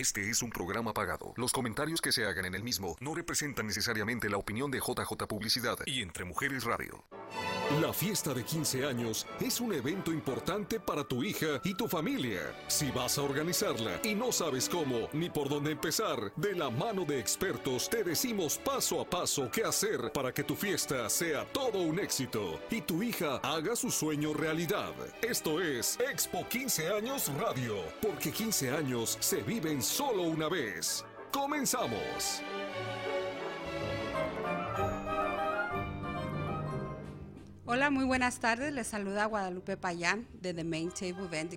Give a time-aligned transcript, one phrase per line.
[0.00, 1.34] Este es un programa pagado.
[1.36, 5.26] Los comentarios que se hagan en el mismo no representan necesariamente la opinión de JJ
[5.28, 7.04] Publicidad y Entre Mujeres Radio.
[7.78, 12.52] La fiesta de 15 años es un evento importante para tu hija y tu familia.
[12.66, 17.04] Si vas a organizarla y no sabes cómo ni por dónde empezar, de la mano
[17.04, 21.80] de expertos te decimos paso a paso qué hacer para que tu fiesta sea todo
[21.80, 24.92] un éxito y tu hija haga su sueño realidad.
[25.22, 31.04] Esto es Expo 15 años Radio, porque 15 años se viven solo una vez.
[31.30, 32.42] Comenzamos.
[37.72, 38.72] Hola, muy buenas tardes.
[38.72, 41.54] Les saluda Guadalupe Payán de The Main Table Event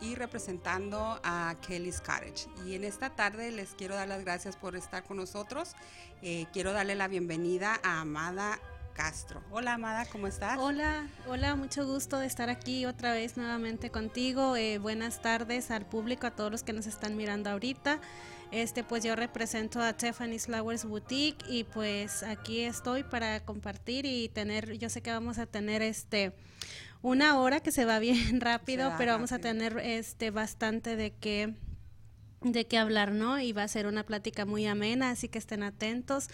[0.00, 2.48] y representando a Kelly's Cottage.
[2.64, 5.76] Y en esta tarde les quiero dar las gracias por estar con nosotros.
[6.22, 8.58] Eh, quiero darle la bienvenida a Amada
[8.94, 9.42] Castro.
[9.50, 10.58] Hola Amada, ¿cómo estás?
[10.58, 14.56] Hola, hola, mucho gusto de estar aquí otra vez nuevamente contigo.
[14.56, 18.00] Eh, buenas tardes al público, a todos los que nos están mirando ahorita.
[18.52, 24.28] Este, pues yo represento a Tiffany's Flowers Boutique y pues aquí estoy para compartir y
[24.28, 26.32] tener, yo sé que vamos a tener este
[27.02, 31.54] una hora que se va bien rápido, pero vamos a tener este bastante de qué
[32.42, 33.38] de qué hablar, ¿no?
[33.38, 36.28] Y va a ser una plática muy amena, así que estén atentos.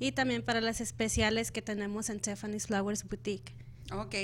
[0.00, 3.54] Y también para las especiales que tenemos en Tiffany's Flowers Boutique.
[3.90, 4.14] Ok,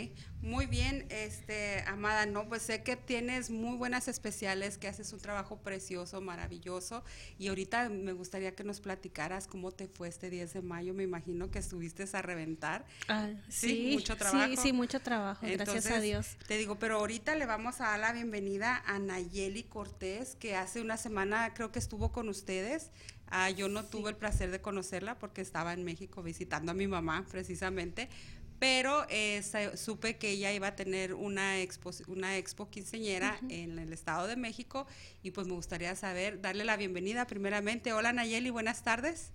[0.41, 5.21] muy bien, este, Amada, no, pues sé que tienes muy buenas especiales, que haces un
[5.21, 7.05] trabajo precioso, maravilloso,
[7.39, 11.03] y ahorita me gustaría que nos platicaras cómo te fue este 10 de mayo, me
[11.03, 12.87] imagino que estuviste a reventar.
[13.09, 14.49] Ah, sí, mucho trabajo.
[14.49, 16.37] Sí, sí, mucho trabajo, gracias a Dios.
[16.47, 20.81] Te digo, pero ahorita le vamos a dar la bienvenida a Nayeli Cortés, que hace
[20.81, 22.91] una semana creo que estuvo con ustedes.
[23.31, 26.87] Ah, yo no tuve el placer de conocerla porque estaba en México visitando a mi
[26.87, 28.09] mamá precisamente,
[28.59, 29.43] pero eh,
[29.75, 34.37] supe que ella iba a tener una expo, una expo quinceñera en el Estado de
[34.37, 34.87] México
[35.23, 37.93] y pues me gustaría saber, darle la bienvenida primeramente.
[37.93, 39.33] Hola Nayeli, buenas tardes.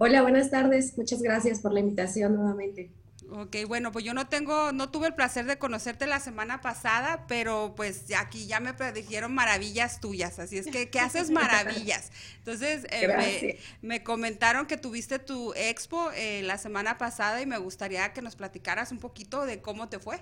[0.00, 0.96] Hola, buenas tardes.
[0.96, 2.90] Muchas gracias por la invitación nuevamente.
[3.30, 7.26] Ok, bueno, pues yo no tengo, no tuve el placer de conocerte la semana pasada,
[7.28, 12.10] pero pues aquí ya me dijeron maravillas tuyas, así es que, ¿qué haces maravillas?
[12.38, 18.14] Entonces, eh, me, comentaron que tuviste tu expo eh, la semana pasada y me gustaría
[18.14, 20.20] que nos platicaras un poquito de cómo te fue.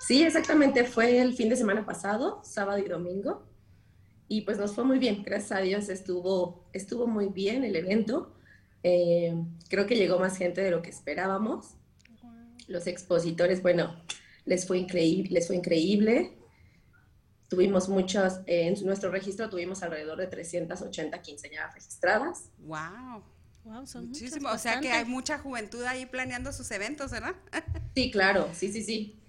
[0.00, 3.46] Sí, exactamente, fue el fin de semana pasado, sábado y domingo,
[4.26, 8.34] y pues nos fue muy bien, gracias a Dios estuvo, estuvo muy bien el evento.
[8.82, 9.34] Eh,
[9.68, 11.76] creo que llegó más gente de lo que esperábamos.
[12.66, 14.00] Los expositores, bueno,
[14.44, 16.38] les fue increíble, les fue increíble.
[17.48, 22.50] Tuvimos muchos, eh, en nuestro registro tuvimos alrededor de 380 quinceañeras registradas.
[22.58, 23.24] ¡Wow!
[23.64, 27.34] Wow, son Muchísimo, o sea que hay mucha juventud ahí planeando sus eventos, ¿verdad?
[27.94, 29.19] sí, claro, sí, sí, sí.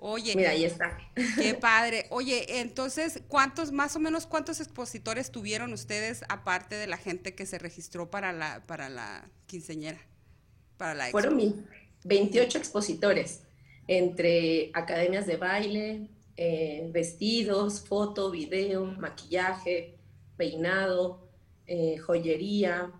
[0.00, 0.96] Oye, mira, ahí está.
[1.36, 2.06] Qué padre.
[2.10, 7.46] Oye, entonces, ¿cuántos, más o menos, cuántos expositores tuvieron ustedes aparte de la gente que
[7.46, 9.98] se registró para la, para la quinceñera?
[10.76, 11.66] Para la Fueron
[12.04, 13.42] 28 expositores,
[13.88, 19.96] entre academias de baile, eh, vestidos, foto, video, maquillaje,
[20.36, 21.28] peinado,
[21.66, 22.92] eh, joyería,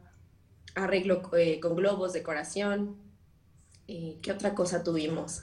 [0.74, 2.96] arreglo eh, con globos, decoración.
[3.86, 5.42] ¿Qué otra cosa tuvimos?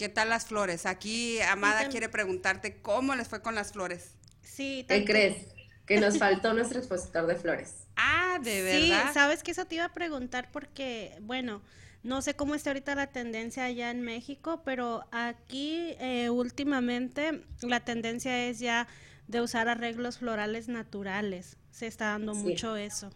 [0.00, 0.86] ¿Qué tal las flores?
[0.86, 4.14] Aquí Amada quiere preguntarte cómo les fue con las flores.
[4.40, 5.48] Sí, ¿qué crees?
[5.84, 7.86] Que nos faltó nuestro expositor de flores.
[7.96, 9.08] Ah, de verdad.
[9.08, 11.60] Sí, sabes que eso te iba a preguntar porque, bueno,
[12.02, 17.80] no sé cómo está ahorita la tendencia allá en México, pero aquí eh, últimamente la
[17.80, 18.88] tendencia es ya
[19.28, 21.58] de usar arreglos florales naturales.
[21.72, 23.10] Se está dando mucho eso.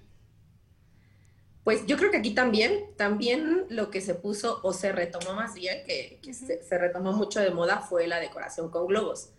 [1.64, 5.54] Pues yo creo que aquí también, también lo que se puso o se retomó más
[5.54, 9.30] bien, que, se, retomó mucho de moda, fue la decoración con globos.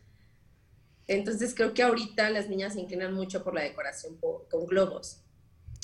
[1.07, 5.21] Entonces creo que ahorita las niñas se inclinan mucho por la decoración con globos.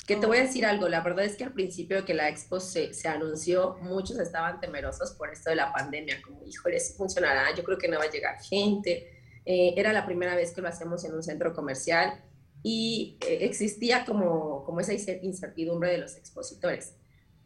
[0.04, 2.28] Que te voy a decir algo, la verdad es que al principio de que la
[2.28, 7.54] expo se, anunció, muchos estaban temerosos por esto de la pandemia, como, híjole, si funcionará,
[7.54, 9.22] yo creo que no va a llegar gente.
[9.44, 12.20] Eh, era la primera vez que lo hacemos en un centro comercial
[12.62, 16.94] y eh, existía como, como esa incertidumbre de los expositores.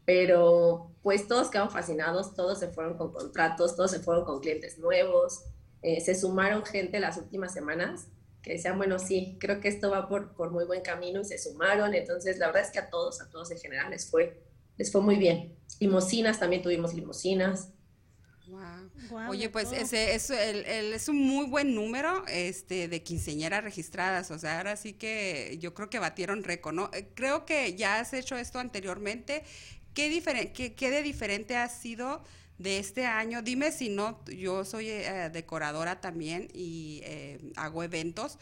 [0.04, 4.78] Pero pues todos quedaron fascinados, todos se fueron con contratos, todos se fueron con clientes
[4.78, 5.44] nuevos,
[5.82, 8.08] eh, se sumaron gente las últimas semanas
[8.42, 11.36] que decían, bueno, sí, creo que esto va por, por muy buen camino y se
[11.36, 11.94] sumaron.
[11.94, 14.40] Entonces, la verdad es que a todos, a todos en general les fue,
[14.76, 15.56] les fue muy bien.
[15.80, 17.70] Limosinas, también tuvimos limosinas.
[19.28, 24.30] Oye, pues ese es, el, es un muy buen número este, de quinceñeras registradas.
[24.30, 28.12] O sea, ahora sí que yo creo que batieron récord, eh, Creo que ya has
[28.12, 29.44] hecho esto anteriormente.
[29.94, 30.22] ¿Qué,
[30.54, 32.22] qué, qué de diferente ha sido
[32.58, 33.42] de este año?
[33.42, 38.38] Dime si no, yo soy eh, decoradora también y eh, hago eventos.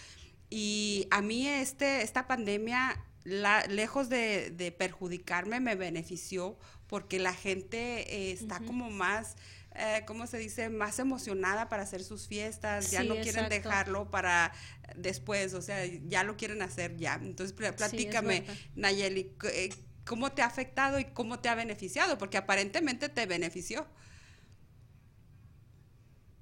[0.50, 8.32] Y a mí este, esta pandemia, lejos de, perjudicarme, me benefició porque la gente eh,
[8.32, 9.36] está como más...
[9.76, 10.68] Eh, ¿cómo se dice?
[10.68, 14.52] Más emocionada para hacer sus fiestas, ya no quieren dejarlo para
[14.94, 17.14] después, o sea, ya lo quieren hacer ya.
[17.20, 18.44] Entonces, platícame,
[18.76, 19.70] Nayeli, eh,
[20.04, 22.18] ¿cómo te ha afectado y cómo te ha beneficiado?
[22.18, 23.86] Porque aparentemente te benefició.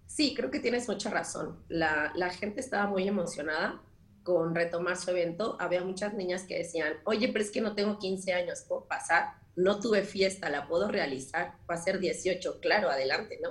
[0.07, 1.65] Sí, creo que tienes mucha razón.
[1.69, 3.81] La, la gente estaba muy emocionada
[4.25, 5.57] con retomar su evento.
[5.59, 9.42] Había muchas niñas que decían, oye, pero es que no tengo 15 años, ¿puedo pasar?
[9.57, 11.57] No tuve fiesta, ¿la puedo realizar?
[11.71, 13.51] Va a ser 18, claro, adelante, ¿no?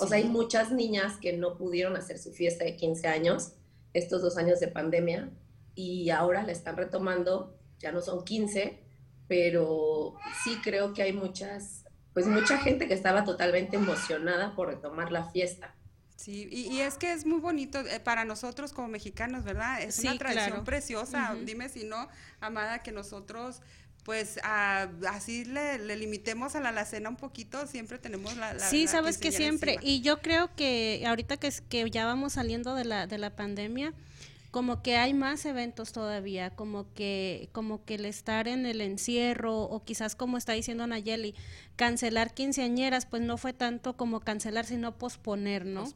[0.00, 3.52] O sea, hay muchas niñas que no pudieron hacer su fiesta de 15 años,
[3.92, 5.30] estos dos años de pandemia,
[5.74, 8.78] y ahora la están retomando, ya no son 15,
[9.28, 15.12] pero sí creo que hay muchas, pues mucha gente que estaba totalmente emocionada por retomar
[15.12, 15.74] la fiesta.
[16.16, 19.82] Sí, y, es que es muy bonito eh, para nosotros como mexicanos, ¿verdad?
[19.82, 21.34] Es una tradición preciosa.
[21.44, 22.08] Dime si no,
[22.40, 23.60] Amada, que nosotros
[24.04, 28.58] pues así le, limitemos a la alacena un poquito, siempre tenemos la...
[28.58, 32.84] sí, sabes que siempre, y yo creo que ahorita que, que ya vamos saliendo de
[32.84, 33.94] la, de la pandemia,
[34.54, 39.62] como que hay más eventos todavía, como que, como que el estar en el encierro,
[39.62, 41.34] o quizás como está diciendo Nayeli,
[41.76, 45.86] cancelar quinceañeras, pues no fue tanto como cancelar, sino posponer, ¿no?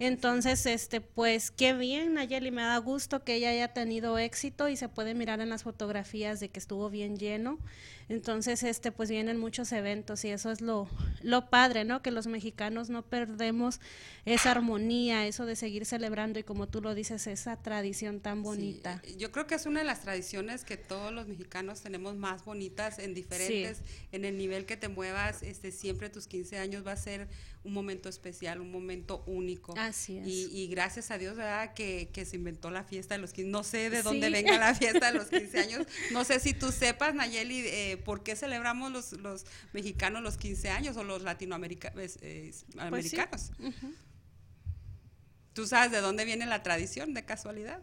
[0.00, 4.76] Entonces, este, pues qué bien, Nayeli, me da gusto que ella haya tenido éxito y
[4.76, 7.58] se puede mirar en las fotografías de que estuvo bien lleno.
[8.08, 10.88] Entonces, este, pues vienen muchos eventos y eso es lo,
[11.22, 12.02] lo padre, ¿no?
[12.02, 13.80] Que los mexicanos no perdemos
[14.24, 19.00] esa armonía, eso de seguir celebrando y como tú lo dices, esa tradición tan bonita.
[19.16, 22.98] yo creo que es una de las tradiciones que todos los mexicanos tenemos más bonitas
[22.98, 24.88] en diferentes, en el nivel que te
[25.28, 27.28] este, siempre tus 15 años va a ser
[27.62, 29.74] un momento especial, un momento único.
[29.76, 30.26] Así es.
[30.26, 31.74] Y, gracias a Dios, ¿verdad?
[31.74, 33.50] Que, se inventó la fiesta de los 15.
[33.50, 35.86] No sé de dónde venga la fiesta de los 15 años.
[36.12, 40.70] No sé si tú sepas, Nayeli, eh, por qué celebramos los, los mexicanos los 15
[40.70, 42.18] años o los latinoamericanos.
[42.22, 42.52] Eh,
[42.88, 43.12] pues
[45.52, 47.82] ¿Tú sabes de dónde viene la tradición de casualidad?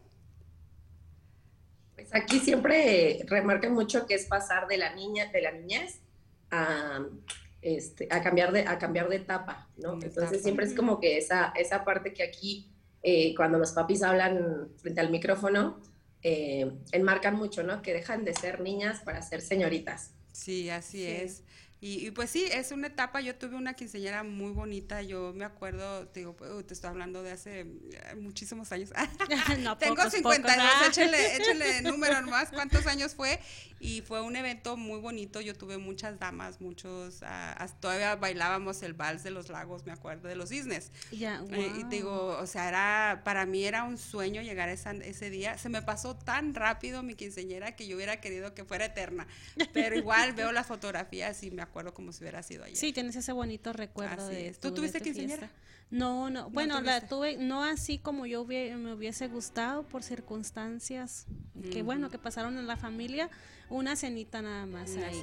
[1.95, 5.99] Pues aquí siempre remarcan mucho que es pasar de la niña, de la niñez
[6.51, 7.05] a
[7.61, 9.99] este, a, cambiar de, a cambiar de etapa, ¿no?
[10.01, 12.71] Entonces siempre es como que esa, esa parte que aquí,
[13.03, 15.81] eh, cuando los papis hablan frente al micrófono,
[16.21, 17.81] eh, enmarcan mucho, ¿no?
[17.81, 20.11] Que dejan de ser niñas para ser señoritas.
[20.31, 21.43] Sí, así es.
[21.79, 26.07] Y, pues sí, es una etapa, yo tuve una quinceañera muy bonita, yo me acuerdo,
[26.07, 26.35] te digo,
[26.65, 28.89] te estoy hablando de hace eh, muchísimos años.
[29.59, 30.57] no, Tengo pocos, 52,
[30.87, 33.39] échale, échale número nomás, ¿cuántos años fue?
[33.79, 38.93] Y fue un evento muy bonito, yo tuve muchas damas, muchos, uh, todavía bailábamos el
[38.93, 40.91] vals de los lagos, me acuerdo, de los cisnes.
[41.11, 45.29] Ya, eh, y digo, o sea, era, para mí era un sueño llegar esa, ese
[45.29, 49.27] día, se me pasó tan rápido mi quinceañera que yo hubiera querido que fuera eterna,
[49.73, 52.75] pero igual veo las fotografías y me acuerdo como si hubiera sido ayer.
[52.77, 55.49] Sí, tienes ese bonito recuerdo de ¿Tú tuviste quinceañera?
[55.89, 61.27] No, no, bueno, la tuve, no así como yo me hubiese gustado por circunstancias
[61.71, 63.29] que, bueno, que pasaron en la familia,
[63.69, 65.21] una cenita nada más ahí.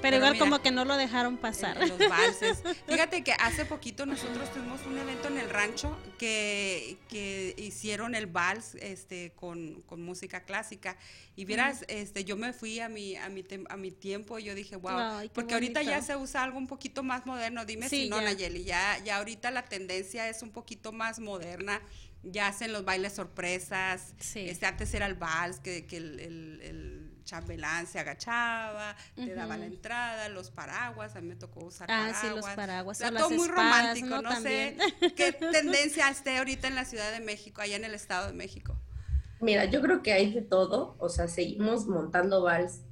[0.00, 1.76] Pero, igual como que no lo dejaron pasar.
[1.76, 2.62] los valses.
[2.86, 8.26] Fíjate que hace poquito nosotros tuvimos un evento en el rancho que, que hicieron el
[8.26, 10.96] vals este, con, con música clásica.
[11.36, 14.54] Y vieras, este, yo me fui a mi, a mi, a mi tiempo y yo
[14.54, 17.64] dije, wow, porque ahorita ya se usa algo un poquito más moderno.
[17.64, 21.80] Dime si no, Nayeli, ya, ya ahorita la tendencia es un poquito más moderna
[22.24, 24.14] ya hacen los bailes sorpresas.
[24.34, 29.64] Este, antes era el vals, que, que el, el, chambelán se agachaba, te daba la
[29.64, 32.16] entrada, los paraguas, a mí me tocó usar paraguas.
[32.18, 33.00] Ah, sí, los paraguas.
[33.00, 34.76] O todo muy romántico, no, sé
[35.16, 38.78] qué tendencia esté ahorita en la Ciudad de México, allá en el Estado de México.
[39.40, 42.82] Mira, yo creo que hay de todo, o sea, seguimos montando vals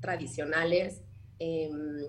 [0.00, 1.02] tradicionales.
[1.38, 2.06] Em,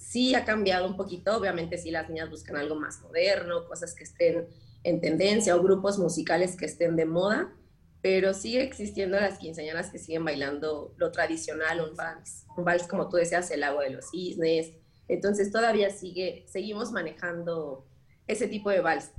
[0.00, 4.04] sí ha cambiado un poquito, obviamente sí las niñas buscan algo más moderno, cosas que
[4.04, 4.48] estén
[4.82, 7.54] en tendencia o grupos musicales que estén de moda,
[8.02, 13.08] pero sigue existiendo las quinceañeras que siguen bailando lo tradicional, un vals, un vals como
[13.08, 14.72] tú decías, el agua de los cisnes,
[15.06, 17.86] entonces todavía sigue, seguimos manejando
[18.26, 19.10] ese tipo de vals.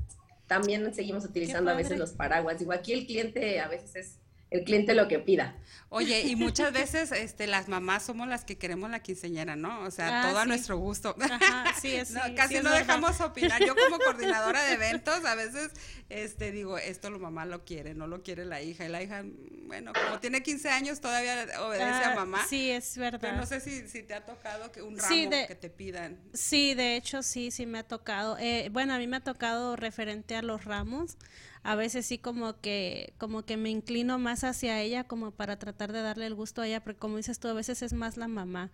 [0.48, 2.60] También seguimos utilizando a veces los paraguas.
[2.60, 4.20] Digo, aquí el cliente a veces es
[4.52, 5.56] el cliente lo que pida.
[5.88, 9.82] Oye, y muchas veces este, las mamás somos las que queremos la quinceñera, ¿no?
[9.82, 11.16] O sea, ah, todo a nuestro gusto.
[11.20, 13.64] Ajá, sí, es, casi no dejamos opinar.
[13.66, 15.72] Yo como coordinadora de eventos, a veces
[16.10, 18.86] este, digo, esto lo mamá lo quiere, no lo quiere la hija.
[18.86, 19.24] Y la hija,
[19.64, 22.46] bueno, como tiene 15 años, todavía obedece a ah, mamá.
[22.48, 23.20] Sí, es verdad.
[23.22, 26.20] Pero no sé si, si te ha tocado que un ramo que te pidan.
[26.34, 28.38] Sí, de hecho, sí, sí me ha tocado.
[28.38, 31.18] Eh, bueno, a mí me ha tocado referente a los ramos
[31.64, 35.92] a veces sí como que, como que me inclino más hacia ella como para tratar
[35.92, 38.28] de darle el gusto a ella, porque como dices tú, a veces es más la
[38.28, 38.72] mamá,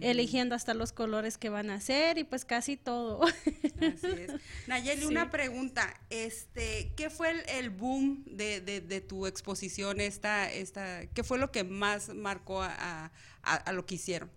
[0.00, 3.22] eligiendo hasta los colores que van a hacer y pues casi todo.
[3.24, 4.32] Así es.
[4.66, 11.22] Nayeli, una pregunta, este, ¿qué fue el, boom de, de, tu exposición esta, esta, qué
[11.22, 14.30] fue lo que más marcó a, a lo que hicieron?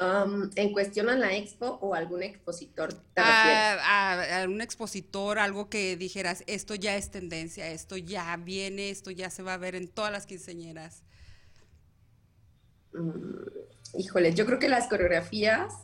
[0.00, 2.94] Um, en cuestión a la expo o algún expositor.
[3.16, 9.28] a, un expositor, algo que dijeras, esto ya es tendencia, esto ya viene, esto ya
[9.28, 11.02] se va a ver en todas las quinceñeras.
[12.92, 15.74] Mm, híjole, yo creo que las coreografías,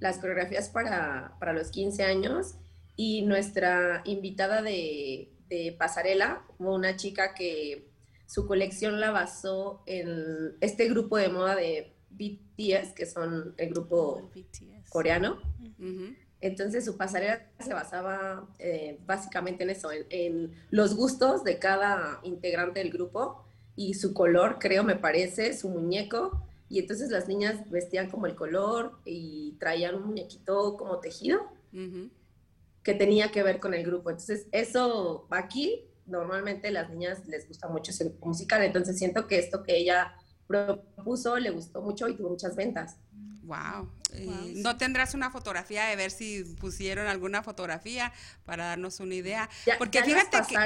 [0.00, 2.56] las coreografías para, los 15 años
[2.94, 7.88] y nuestra invitada de, de pasarela, una chica que
[8.26, 14.30] su colección la basó en este grupo de moda de BTS, que son el grupo
[14.88, 15.38] coreano.
[16.40, 22.80] Entonces su pasarela se basaba eh, básicamente en eso, en, los gustos de cada integrante
[22.80, 23.44] del grupo
[23.74, 26.42] y su color, creo, me parece, su muñeco.
[26.68, 31.40] Y entonces las niñas vestían como el color y traían un muñequito como tejido
[32.82, 34.10] que tenía que ver con el grupo.
[34.10, 38.62] Entonces eso aquí normalmente las niñas les gusta mucho ese musical.
[38.62, 40.14] Entonces siento que esto que ella
[40.46, 42.96] propuso, le gustó mucho y tuvo muchas ventas.
[43.44, 43.88] Wow.
[44.12, 48.12] Eh, ¿No tendrás una fotografía de ver si pusieron alguna fotografía
[48.44, 49.48] para darnos una idea?
[49.78, 50.56] Porque fíjate que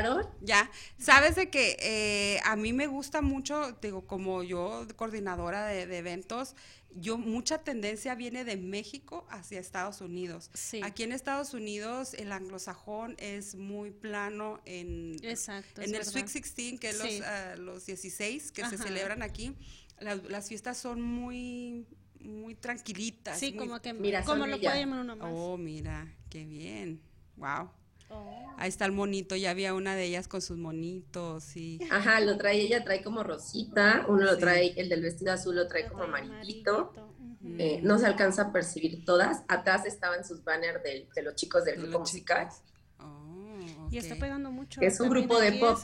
[0.40, 5.82] ya sabes de que eh, a mí me gusta mucho, digo, como yo coordinadora de,
[5.96, 6.54] eventos,
[6.92, 10.50] yo mucha tendencia viene de México hacia Estados Unidos.
[10.82, 16.90] Aquí en Estados Unidos el anglosajón es muy plano en, en el Sweet 16, que
[16.90, 19.56] es los, 16 ah, que se celebran aquí.
[20.00, 21.86] las fiestas son muy
[22.20, 23.38] muy tranquilitas.
[23.38, 25.32] Sí, como que mira, como lo puede llamar uno más.
[25.32, 27.00] Oh, mira, qué bien.
[27.36, 27.70] Wow.
[28.56, 31.80] Ahí está el monito, ya había una de ellas con sus monitos y...
[31.90, 35.66] Ajá, lo trae ella, trae como rosita, uno lo trae, el del vestido azul lo
[35.66, 36.92] trae como amarillito.
[37.58, 39.44] Eh, no se alcanza a percibir todas.
[39.48, 42.48] Atrás estaban sus banners de, los chicos del grupo musical.
[43.90, 44.80] Y está pegando mucho.
[44.80, 45.78] Es un grupo de pop.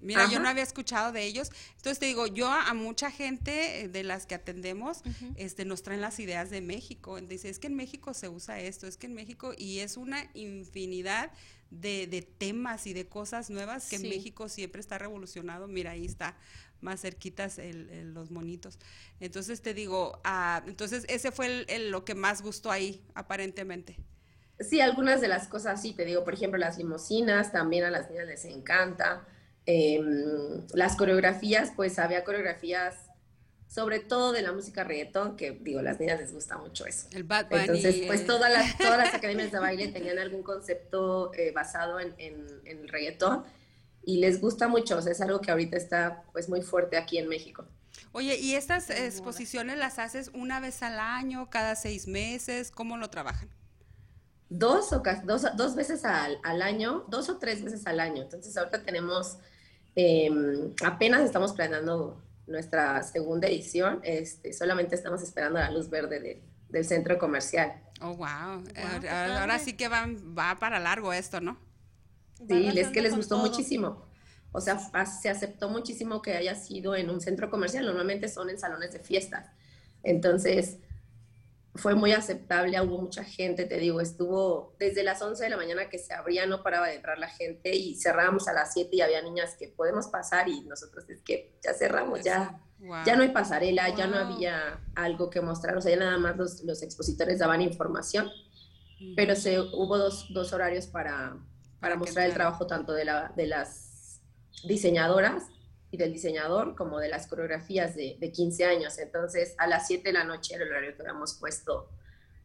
[0.00, 1.50] Mira, yo no había escuchado de ellos.
[1.76, 5.02] Entonces te digo, yo a, mucha gente eh, de las que atendemos,
[5.36, 7.20] este, nos traen las ideas de México.
[7.20, 10.28] Dice, es que en México se usa esto, es que en México, y es una
[10.34, 11.30] infinidad
[11.70, 15.68] de, temas y de cosas nuevas que en México siempre está revolucionado.
[15.68, 16.36] Mira, ahí está
[16.80, 18.78] más cerquitas los monitos.
[19.20, 23.96] Entonces te digo, ah, entonces ese fue lo que más gustó ahí, aparentemente.
[24.60, 28.10] Sí, algunas de las cosas sí, te digo, por ejemplo, las limosinas, también a las
[28.10, 29.26] niñas les encanta.
[29.66, 33.10] Em, las coreografías, pues había coreografías
[33.70, 37.06] sobre todo de la música reggaetón, que digo, a las niñas les gusta mucho eso.
[37.12, 37.60] El Bad Bunny.
[37.62, 42.12] Entonces, pues todas las, todas las academias de baile tenían algún concepto eh, basado en,
[42.18, 43.44] el reggaetón
[44.02, 47.18] y les gusta mucho, o sea, es algo que ahorita está pues muy fuerte aquí
[47.18, 47.64] en México.
[48.10, 52.72] Oye, ¿y estas exposiciones las haces una vez al año, cada seis meses?
[52.72, 53.48] ¿Cómo lo trabajan?
[54.50, 58.22] Dos, o dos, dos veces al, al, año, dos o tres veces al año.
[58.22, 59.38] Entonces ahorita tenemos,
[59.94, 66.84] em, apenas estamos planeando nuestra segunda edición, este, solamente estamos esperando la luz verde del
[66.84, 67.80] centro comercial.
[68.02, 68.64] Oh, wow.
[69.08, 71.58] ahora, sí que va, va para largo esto, ¿no?
[72.48, 74.04] Sí, es que les gustó muchísimo.
[74.52, 77.84] O sea, se aceptó muchísimo que haya sido en un centro comercial.
[77.84, 79.46] Normalmente son en salones de fiestas.
[80.02, 80.78] Entonces,
[81.74, 85.88] fue muy aceptable, hubo mucha gente, te digo, estuvo desde las 11 de la mañana
[85.88, 89.00] que se abría, no paraba de entrar la gente y cerrábamos a las 7 y
[89.00, 92.60] había niñas que podemos pasar y nosotros es que ya cerramos, ya,
[93.06, 96.36] ya no hay pasarela, ya no había algo que mostrar, o sea, ya nada más
[96.36, 98.28] los, los expositores daban información,
[99.14, 101.36] pero se, hubo dos, dos horarios para,
[101.78, 104.20] para mostrar el trabajo tanto de, la, de las
[104.64, 105.44] diseñadoras
[105.90, 108.98] y del diseñador como de las coreografías de, de 15 años.
[108.98, 111.90] Entonces, a las 7 de la noche era el horario que habíamos puesto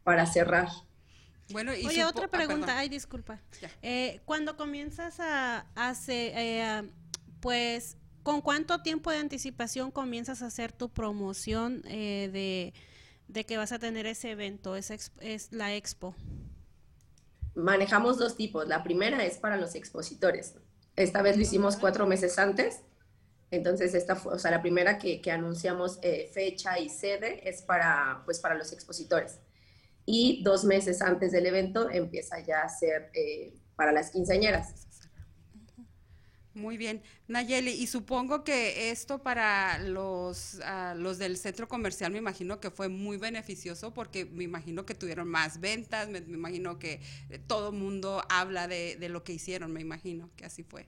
[0.03, 0.67] para cerrar.
[1.51, 3.39] Bueno, y Oye, otra ah, pregunta, ay, disculpa.
[3.83, 6.91] Eh, cuando comienzas a hacer, eh,
[7.39, 12.73] pues, ¿con cuánto tiempo de anticipación comienzas a hacer tu promoción eh, de,
[13.27, 16.15] de, que vas a tener ese evento, es, es la expo?
[17.53, 18.67] Manejamos dos tipos.
[18.67, 20.55] La primera es para los expositores.
[20.95, 22.81] Esta vez lo hicimos cuatro meses antes
[23.51, 28.21] entonces, esta fue, o sea, la primera que, anunciamos eh, fecha y sede es para,
[28.25, 29.39] pues, para los expositores.
[30.05, 34.85] Y dos meses antes del evento empieza ya a ser eh, para las quinceañeras.
[36.53, 42.17] Muy bien, Nayeli, y supongo que esto para los, ah, los del centro comercial me
[42.17, 47.01] imagino que fue muy beneficioso porque me imagino que tuvieron más ventas, me, imagino que
[47.29, 50.87] eh, todo el mundo habla de, de, lo que hicieron, me imagino que así fue.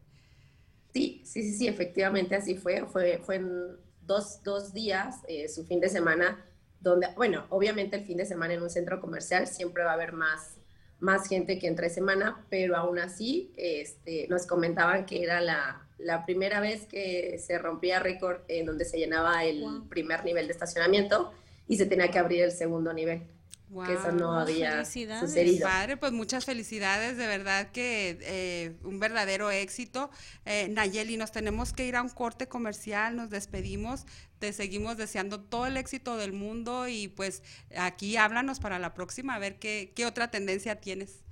[0.97, 5.63] Sí, sí, sí, sí, efectivamente así fue, fue, fue en dos, dos días, eh, su
[5.63, 6.43] fin de semana,
[6.79, 10.13] donde, bueno, obviamente el fin de semana en un centro comercial siempre va a haber
[10.13, 10.57] más
[10.99, 16.25] más gente que entre semana, pero aún así este, nos comentaban que era la, la
[16.25, 21.31] primera vez que se rompía récord en donde se llenaba el primer nivel de estacionamiento
[21.67, 23.27] y se tenía que abrir el segundo nivel.
[23.67, 25.67] Que eso no había sucedido.
[25.67, 30.09] Padre, pues muchas felicidades, de verdad que eh, un verdadero éxito.
[30.45, 34.05] Eh, Nayeli, nos tenemos que ir a un corte comercial, nos despedimos,
[34.39, 37.43] te seguimos deseando todo el éxito del mundo y pues
[37.75, 41.25] aquí háblanos para la próxima, a ver qué, qué otra tendencia tienes.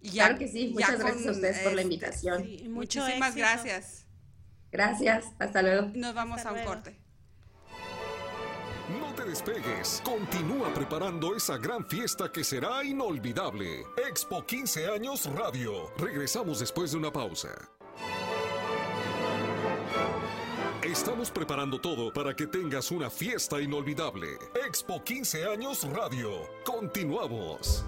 [0.00, 2.72] Y ya, claro que sí, muchas gracias a ustedes por la este, invitación.
[2.72, 4.06] Muchísimas gracias.
[4.72, 5.90] Gracias, hasta luego.
[5.94, 7.03] Nos vamos a un corte.
[8.88, 13.86] No te despegues, continúa preparando esa gran fiesta que será inolvidable.
[14.06, 15.90] Expo 15 años Radio.
[15.96, 17.48] Regresamos después de una pausa.
[20.82, 24.28] Estamos preparando todo para que tengas una fiesta inolvidable.
[24.66, 26.30] Expo 15 años Radio.
[26.66, 27.86] Continuamos.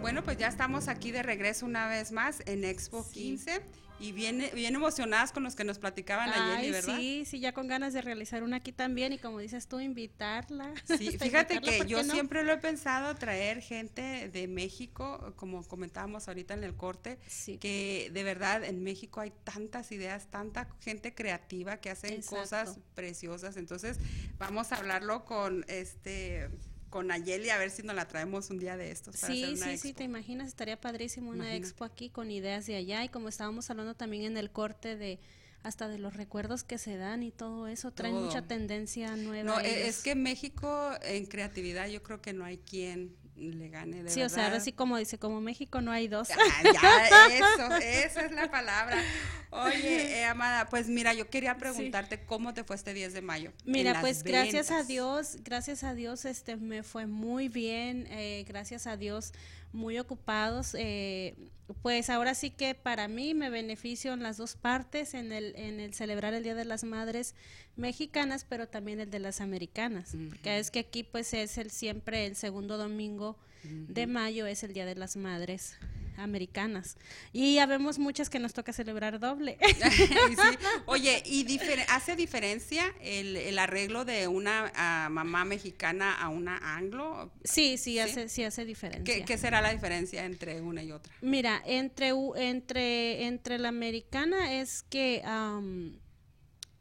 [0.00, 3.62] Bueno, pues ya estamos aquí de regreso una vez más en Expo 15
[4.02, 6.96] y bien, bien emocionadas con los que nos platicaban ayer, ¿verdad?
[6.96, 10.72] Sí, sí, ya con ganas de realizar una aquí también y como dices tú, invitarla.
[10.98, 16.54] Sí, fíjate que yo siempre lo he pensado traer gente de México, como comentábamos ahorita
[16.54, 17.18] en el corte,
[17.60, 23.56] que de verdad en México hay tantas ideas, tanta gente creativa que hacen cosas preciosas.
[23.56, 23.98] Entonces,
[24.38, 26.50] vamos a hablarlo con este
[26.92, 29.16] con Nayeli a ver si nos la traemos un día de estos.
[29.16, 33.08] sí, sí, sí, te imaginas, estaría padrísimo una expo aquí con ideas de allá y
[33.08, 35.18] como estábamos hablando también en el corte de
[35.62, 39.44] hasta de los recuerdos que se dan y todo eso, trae mucha tendencia nueva.
[39.44, 44.02] No, e, es que México en creatividad yo creo que no hay quien le gane
[44.02, 46.28] de Sí, o sea, así como dice, como México no hay dos.
[46.30, 49.02] Ah, ya, eso, esa es la palabra.
[49.50, 53.52] Oye, eh, Amada, pues mira, yo quería preguntarte cómo te fue este 10 de mayo.
[53.64, 58.86] Mira, pues gracias a Dios, gracias a Dios, este, me fue muy bien, eh, gracias
[58.86, 59.32] a Dios,
[59.72, 60.74] muy ocupados.
[60.78, 61.34] Eh,
[61.80, 65.80] pues ahora sí que para mí me beneficio en las dos partes, en el, en
[65.80, 67.34] el celebrar el Día de las Madres
[67.76, 72.26] mexicanas, pero también el de las americanas, porque es que aquí pues es el siempre
[72.26, 75.76] el segundo domingo de mayo es el Día de las Madres
[76.16, 76.96] americanas.
[77.32, 79.58] Y ya vemos muchas que nos toca celebrar doble.
[80.86, 81.46] Oye, ¿y
[81.88, 87.32] hace diferencia el, arreglo de una ah, mamá mexicana a una anglo?
[87.44, 89.24] Sí, sí, Hace, sí hace diferencia.
[89.24, 91.14] ¿Qué, será la diferencia entre una y otra?
[91.20, 95.22] Mira, entre, entre, entre la americana es que...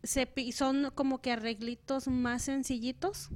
[0.04, 3.30] se, son como que arreglitos más sencillitos,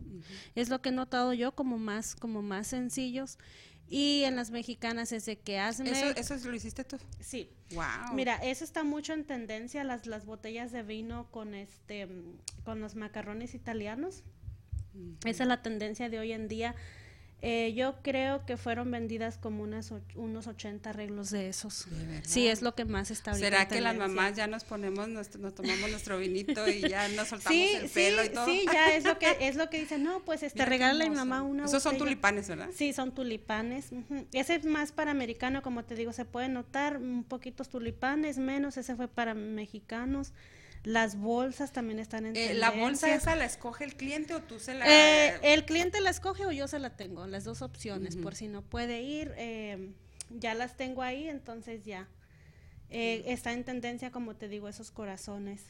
[0.55, 3.37] es lo que he notado yo, como más, como más sencillos.
[3.87, 5.91] Y en las mexicanas es de que hazme...
[5.91, 6.97] ¿Eso, ¿Eso lo hiciste tú?
[7.19, 7.49] Sí.
[7.71, 8.13] Wow.
[8.13, 12.07] Mira, eso está mucho en tendencia, las, las botellas de vino con, este,
[12.63, 14.23] con los macarrones italianos.
[15.25, 16.75] Esa es la tendencia de hoy en día.
[17.41, 21.85] Eh, yo creo que fueron vendidas como unas unos 80 arreglos de esos.
[22.23, 25.89] sí, es lo que más está ¿Será que las mamás ya nos ponemos, nos, tomamos
[25.91, 28.45] nuestro vinito y ya nos soltamos el pelo y todo?
[28.45, 30.03] Sí, ya es lo que es lo que dicen.
[30.03, 31.65] No, pues este regala a mi mamá una.
[31.65, 32.69] Esos son tulipanes, ¿verdad?
[32.73, 33.89] Sí, son tulipanes.
[34.31, 38.77] Ese es más para americano, como te digo, se puede notar un poquitos tulipanes, menos.
[38.77, 40.33] Ese fue para mexicanos.
[40.85, 44.59] Las bolsas también están en eh, ¿La bolsa esa la escoge el cliente o tú
[44.59, 44.85] se la...?
[44.87, 48.47] Eh, el cliente la escoge o yo se la tengo, las dos opciones, por si
[48.47, 49.91] no puede ir, eh,
[50.29, 52.07] ya las tengo ahí, entonces ya.
[52.89, 55.63] está en tendencia, como te digo, esos corazones.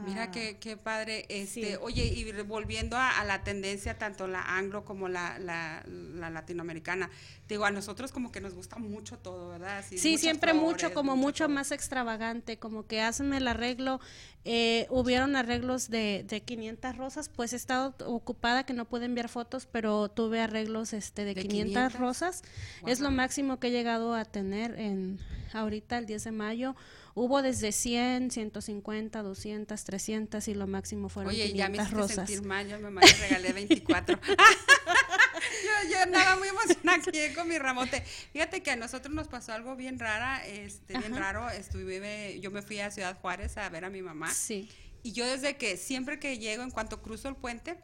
[0.00, 1.26] Mira qué, qué padre.
[1.28, 5.84] Este, Oye, y volviendo a, la tendencia, tanto la anglo como la, la,
[6.30, 7.10] latinoamericana,
[7.48, 9.84] digo, a nosotros como que nos gusta mucho todo, ¿verdad?
[9.88, 14.00] sí, siempre mucho, como mucho, más extravagante, como que hacen el arreglo.
[14.44, 19.28] Eh, hubieron arreglos de, de 500 rosas, pues he estado ocupada que no pude enviar
[19.28, 22.42] fotos, pero tuve arreglos este de, 500, rosas.
[22.86, 25.20] Es lo máximo que he llegado a tener en
[25.52, 26.76] ahorita el 10 de mayo.
[27.14, 32.16] Hubo desde 100, 150, 200, 300 y lo máximo fueron Oye, 500 ya me rosas.
[32.28, 34.18] sentir mal, yo me regalé 24.
[34.28, 38.02] yo, yo andaba muy emocionada aquí con mi ramote.
[38.32, 41.48] Fíjate que a nosotros nos pasó algo bien rara, este, bien raro.
[41.50, 44.32] Estuve, yo me fui a Ciudad Juárez a ver a mi mamá.
[44.32, 44.70] Sí.
[45.02, 47.78] Y yo desde que, siempre que llego, en cuanto cruzo el puente,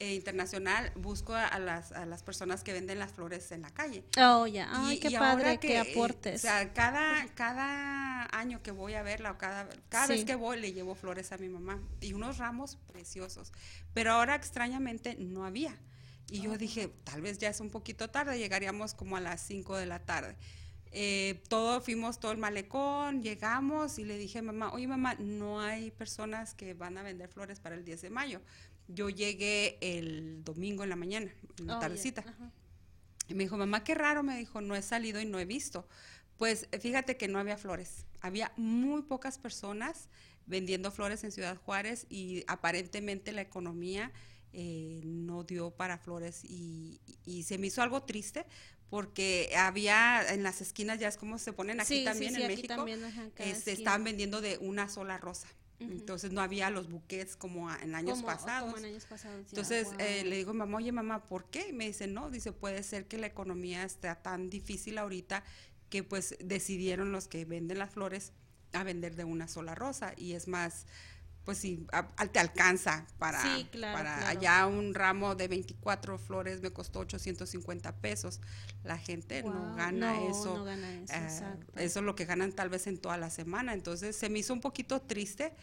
[0.00, 4.02] eh, internacional, busco a las, a las personas que venden las flores en la calle.
[4.18, 4.68] Oh, ya.
[4.72, 6.36] Ay, qué padre que, eh, aportes.
[6.36, 10.58] o sea, cada, cada año que voy a verla o cada, cada vez que voy
[10.58, 13.52] le llevo flores a mi mamá y unos ramos preciosos.
[13.92, 15.78] Pero ahora extrañamente no había.
[16.30, 19.76] Y yo dije, tal vez ya es un poquito tarde, llegaríamos como a las 5
[19.76, 20.36] de la tarde.
[20.92, 25.60] Eh, todo, fuimos todo el malecón, llegamos y le dije a mamá, oye mamá, no
[25.60, 28.40] hay personas que van a vender flores para el 10 de mayo.
[28.92, 32.24] Yo llegué el domingo en la mañana, en la oh, tardecita.
[33.28, 35.86] Y me dijo, mamá, qué raro, me dijo, no he salido y no he visto.
[36.36, 40.08] Pues fíjate que no había flores, había muy pocas personas
[40.46, 44.10] vendiendo flores en Ciudad Juárez y aparentemente la economía
[44.52, 47.00] eh, no dio para flores y,
[47.44, 48.46] se me hizo algo triste
[48.88, 52.84] porque había en las esquinas, ya es como se ponen aquí también en México,
[53.36, 55.46] se este, estaban vendiendo de una sola rosa.
[55.80, 58.74] Entonces no había los buquets como en años pasados.
[59.48, 61.68] Entonces eh, le digo, mamá, oye mamá, ¿por qué?
[61.68, 65.42] Y me dice, no, dice, puede ser que la economía esté tan difícil ahorita
[65.88, 68.32] que pues decidieron los que venden las flores
[68.72, 70.86] a vender de una sola rosa y es más
[71.44, 71.86] pues sí,
[72.32, 73.42] te alcanza para,
[73.80, 78.40] para allá un ramo de 24 flores me costó 850 pesos.
[78.84, 80.66] La gente no gana eso.
[80.68, 81.06] Eh,
[81.76, 83.72] eso es lo que ganan tal vez en toda la semana.
[83.72, 85.54] Entonces se me hizo un poquito triste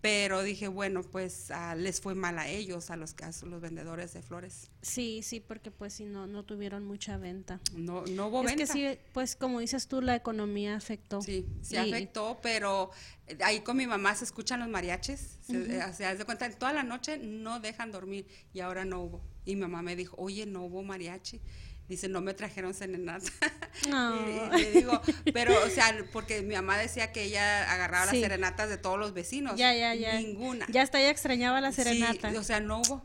[0.00, 4.12] pero dije, bueno, pues ah, les fue mal a ellos, a los, casos los vendedores
[4.12, 4.70] de flores.
[4.82, 7.60] Sí, sí, porque pues si no, no tuvieron mucha venta.
[7.74, 8.62] No, no hubo venta.
[8.64, 11.22] Es que sí, pues como dices tú, la economía afectó.
[11.22, 12.90] Sí, sí afectó, pero
[13.26, 16.82] eh, ahí con mi mamá se escuchan los mariachis, se, uh de cuenta, toda la
[16.82, 19.22] noche no dejan dormir y ahora no hubo.
[19.44, 21.40] Y mi mamá me dijo, oye, no hubo mariachi.
[21.88, 23.30] Dice, no me trajeron serenata.
[23.90, 24.16] No.
[24.56, 25.02] y, le digo,
[25.34, 29.12] pero, o sea, porque mi mamá decía que ella agarraba las serenatas de todos los
[29.12, 29.54] vecinos.
[29.56, 30.18] Ya, ya, ya.
[30.18, 30.66] Ninguna.
[30.70, 32.30] Ya hasta ella extrañaba la serenata.
[32.30, 33.04] Sí, o sea, no hubo.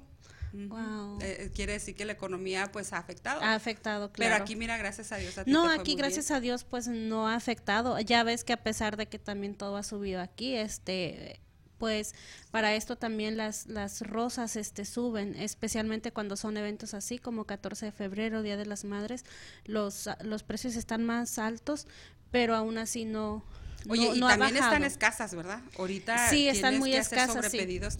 [0.54, 1.20] Wow.
[1.22, 3.42] Eh, eh, quiere decir que la economía pues ha afectado.
[3.42, 4.32] Ha afectado, claro.
[4.32, 5.38] Pero aquí mira, gracias a Dios.
[5.38, 8.00] A no, aquí gracias a Dios pues no ha afectado.
[8.00, 11.42] Ya ves que a pesar de que también todo ha subido aquí, este
[11.82, 12.14] pues
[12.52, 17.88] para esto también las, las rosas este, suben, especialmente cuando son eventos así como 14
[17.88, 19.26] de febrero, Día de las Madres,
[19.66, 21.88] los, los precios están más altos,
[22.30, 23.44] pero aún así no,
[23.90, 25.64] Oye, y también están escasas, ¿verdad?
[25.80, 27.52] Ahorita sí, están muy escasas.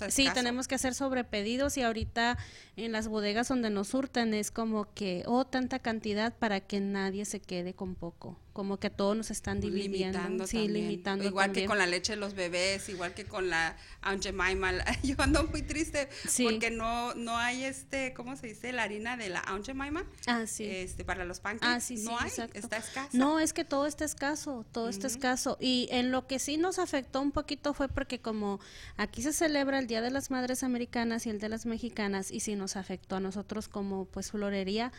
[0.10, 0.28] sí.
[0.32, 2.38] tenemos que hacer sobrepedidos y ahorita
[2.76, 7.26] en las bodegas donde nos surten es como que, oh, tanta cantidad para que nadie
[7.26, 11.52] se quede con poco como que a todos nos están dividiendo, limitando sí, limitando igual
[11.52, 15.46] que con la leche de los bebés, igual que con la Aunt Jemima, yo ando
[15.46, 16.10] muy triste
[16.44, 18.74] porque no no hay este, ¿cómo se dice?
[18.74, 20.04] La harina de la Aunt Jemima.
[20.28, 20.66] Ah, sí.
[20.66, 21.76] Este para los pancakes.
[21.76, 23.18] Ah, sí, no hay, está escaso.
[23.18, 26.80] No, es que todo está escaso, todo está escaso y en lo que sí nos
[26.80, 28.60] afectó un poquito fue porque como
[28.98, 32.42] aquí se celebra el Día de las Madres Americanas y el de las Mexicanas y
[32.42, 34.92] sí nos afectó a nosotros como pues florería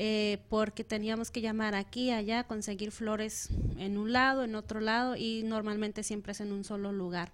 [0.00, 5.16] eh, porque teníamos que llamar aquí, allá, conseguir flores en un lado, en otro lado
[5.16, 7.32] y normalmente siempre es en un solo lugar.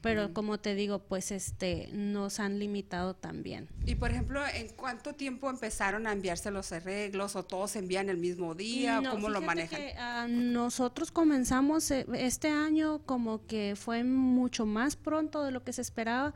[0.00, 3.68] Pero como te digo, pues este nos han limitado también.
[3.86, 8.10] Y por ejemplo, ¿en cuánto tiempo empezaron a enviarse los arreglos o todos se envían
[8.10, 9.00] el mismo día?
[9.08, 9.80] ¿Cómo lo manejan?
[9.96, 15.72] Ah, nosotros comenzamos eh, este año como que fue mucho más pronto de lo que
[15.72, 16.34] se esperaba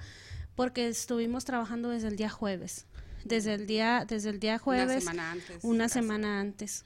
[0.55, 2.87] porque estuvimos trabajando desde el día jueves
[3.25, 6.85] desde el día desde el día jueves una semana antes una semana antes.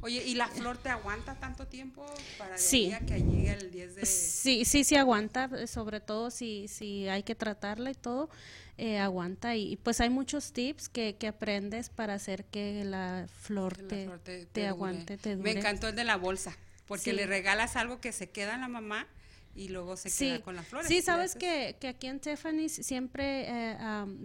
[0.00, 2.04] Oye y la flor te aguanta tanto tiempo
[2.38, 6.68] para el día que llegue el 10 de sí sí sí aguanta sobre todo si
[6.68, 8.30] si hay que tratarla y todo
[8.78, 9.54] eh, aguanta.
[9.54, 14.08] Y, pues hay muchos tips que, que aprendes para hacer que la flor, te,
[14.50, 15.52] te, aguante te dure.
[15.52, 16.56] me encantó el de la bolsa
[16.86, 19.06] porque le regalas algo que se queda en la mamá
[19.54, 20.88] y luego se queda con las flores.
[20.88, 23.76] Sí, sabes que, que, aquí en Tiffany's siempre eh,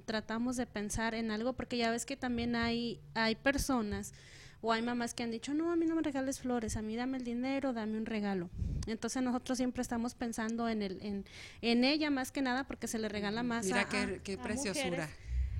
[0.05, 4.13] tratamos de pensar en algo porque ya ves que también hay, hay personas
[4.61, 6.95] o hay mamás que han dicho, no, a mí no me regales flores, a mí
[6.95, 8.49] dame el dinero, dame un regalo.
[8.87, 11.25] Entonces nosotros siempre estamos pensando en, el, en,
[11.61, 15.09] en ella más que nada porque se le regala más Mira qué, qué preciosura.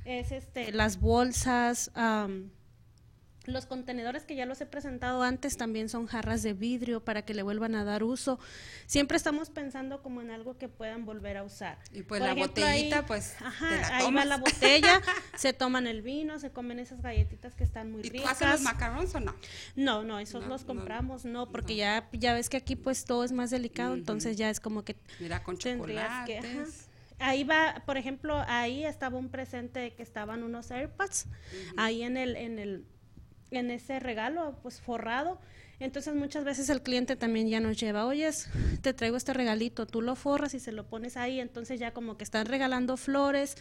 [0.05, 1.91] Es este, las bolsas,
[3.47, 7.33] los contenedores que ya los he presentado antes también son jarras de vidrio para que
[7.33, 8.39] le vuelvan a dar uso.
[8.85, 11.77] Siempre estamos pensando como en algo que puedan volver a usar.
[11.93, 13.35] Y pues la botellita, pues.
[13.41, 15.01] Ajá, ahí va la botella,
[15.35, 18.21] se toman el vino, se comen esas galletitas que están muy ricas.
[18.21, 19.33] ¿Y hacen los macarrones o no?
[19.75, 23.31] No, no, esos los compramos, no, porque ya ya ves que aquí pues todo es
[23.31, 24.97] más delicado, entonces ya es como que.
[25.19, 26.89] Mira, con chocolates.
[27.19, 31.27] ahí va, por ejemplo, ahí estaba un presente que estaban unos AirPods,
[31.77, 32.85] ahí en el, en el
[33.51, 35.39] en ese regalo pues forrado
[35.79, 38.29] Entonces muchas veces el cliente también ya nos lleva, oye,
[38.81, 42.17] te traigo este regalito, tú lo forras y se lo pones ahí, entonces ya como
[42.17, 43.55] que están regalando flores,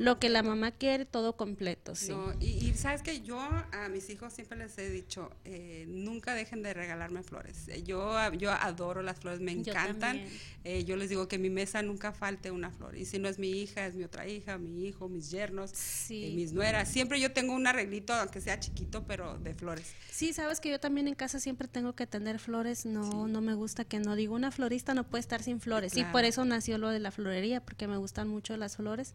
[0.00, 2.12] lo que la mamá quiere, todo completo, sí.
[2.40, 6.74] y, sabes que yo a mis hijos siempre les he dicho, eh, nunca dejen de
[6.74, 7.68] regalarme flores.
[7.68, 10.20] Eh, yo, yo adoro las flores, me encantan.
[10.64, 12.96] Eh, yo, les digo que en mi mesa nunca falte una flor.
[12.96, 15.72] Y si no es mi hija, es mi otra hija, mi hijo, mis yernos,
[16.08, 16.88] mis nueras.
[16.88, 19.92] Siempre yo tengo un arreglito, aunque sea chiquito, pero de flores.
[20.10, 22.86] Sí, sabes que yo también en casa siempre tengo que tener flores.
[22.86, 25.96] No, no me gusta que no digo una florista no puede estar sin flores.
[25.96, 29.14] Y por eso nació lo de la florería, porque me gustan mucho las flores.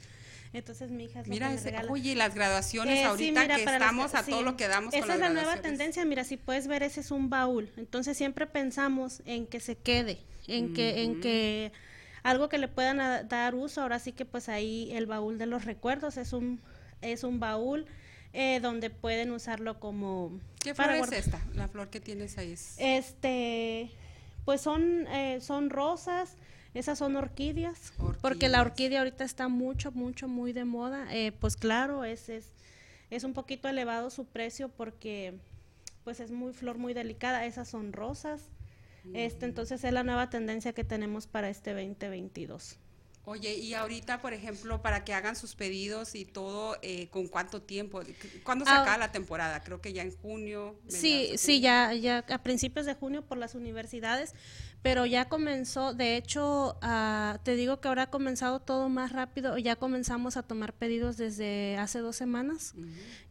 [0.54, 4.42] Entonces mi hija es Mira, ese, oye, las graduaciones eh, ahorita que estamos a todo
[4.42, 7.30] lo que damos Esa es la nueva tendencia, mira, si puedes ver, ese es un
[7.30, 7.70] baúl.
[7.78, 11.72] Entonces siempre pensamos en que se quede, en que, en que
[12.24, 15.66] algo que le puedan dar uso, ahora sí que pues ahí el baúl de los
[15.66, 16.60] recuerdos es un,
[17.02, 17.86] es un baúl
[18.34, 20.40] eh, donde pueden usarlo como...
[20.76, 21.42] ¿Qué flor es esta?
[21.54, 22.76] La flor que tienes ahí es...
[22.78, 23.92] Este,
[24.46, 26.36] pues son, eh, son rosas,
[26.74, 31.08] esas son orquídeas, porque la orquídea ahorita está mucho, mucho, muy de moda.
[31.14, 32.46] Eh, pues claro, es, es,
[33.10, 35.40] es un poquito elevado su precio porque
[36.04, 37.46] pues es muy flor muy delicada.
[37.46, 38.42] Esas son rosas.
[39.14, 42.78] Este, entonces es la nueva tendencia que tenemos para este 2022.
[43.30, 47.62] Oye, y ahorita, por ejemplo, para que hagan sus pedidos y todo, eh, ¿con cuánto
[47.62, 48.00] tiempo?
[48.46, 49.62] ¿Cuándo se ah, acaba la temporada?
[49.66, 50.80] Creo que ya en junio.
[50.88, 54.34] Sí, sí, ya, ya a principios de junio por las universidades,
[54.82, 59.58] pero ya comenzó, de hecho, uh, te digo que ahora ha comenzado todo más rápido,
[59.58, 62.74] ya comenzamos a tomar pedidos desde hace dos semanas,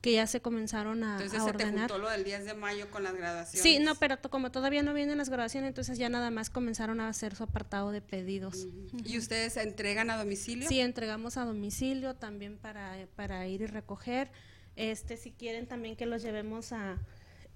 [0.01, 3.05] que ya se comenzaron a, entonces, se Te juntó lo del 10 de mayo con
[3.05, 3.63] las graduaciones.
[3.63, 7.09] Sí, no, pero como todavía no vienen las graduaciones, entonces ya nada más comenzaron a
[7.09, 8.67] hacer su apartado de pedidos.
[9.05, 10.69] ¿Y ustedes entregan a domicilio?
[10.69, 14.31] Sí, entregamos a domicilio también para, para ir y recoger.
[14.75, 16.99] Este, si quieren también que los llevemos a,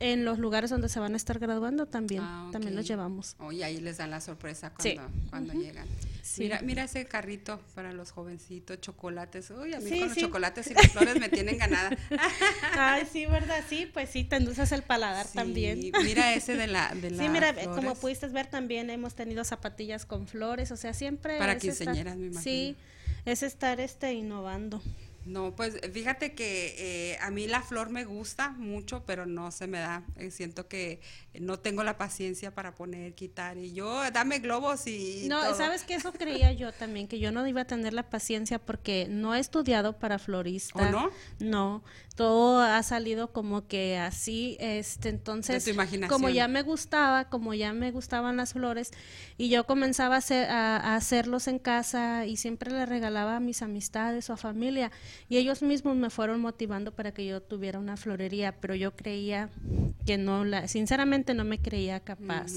[0.00, 3.36] en los lugares donde se van a estar graduando también, ah, también los llevamos.
[3.38, 4.72] Oye, ahí les dan la sorpresa
[5.30, 5.86] cuando, llegan.
[6.38, 9.50] Mira, mira ese carrito para los jovencitos, chocolates.
[9.50, 11.90] Uy, a mí con los chocolates y las flores me tienen ganada.
[12.78, 13.62] Ay, sí, ¿verdad?
[13.68, 15.78] Sí, pues sí, te endulzas el paladar también.
[16.02, 20.26] Mira ese de la de Sí, mira, como pudiste ver también hemos tenido zapatillas con
[20.26, 22.42] flores, o sea, siempre Para quinceañeras, me imagino.
[22.42, 22.76] Sí,
[23.26, 24.80] es estar este innovando.
[25.24, 26.74] No, pues fíjate que
[27.12, 30.02] eh, a mí la flor me gusta mucho, pero no se me da.
[30.16, 31.00] Eh, siento que
[31.38, 35.26] no tengo la paciencia para poner, quitar y yo, dame globos y...
[35.28, 38.59] No, sabes que eso creía yo también, que yo no iba a tener la paciencia
[38.59, 40.88] porque no he estudiado para florista.
[40.88, 41.11] ¿O no?
[41.38, 41.85] No,
[42.16, 45.66] todo ha salido como que así, este, entonces,
[46.09, 48.90] como ya me gustaba, como ya me gustaban las flores,
[49.38, 53.62] y yo comenzaba a, hacer, a, hacerlos en casa y siempre le regalaba a mis
[53.62, 54.90] amistades o a familia,
[55.29, 59.51] y ellos mismos me fueron motivando para que yo tuviera una florería, pero yo creía
[60.07, 62.53] que no, la, sinceramente no me creía capaz.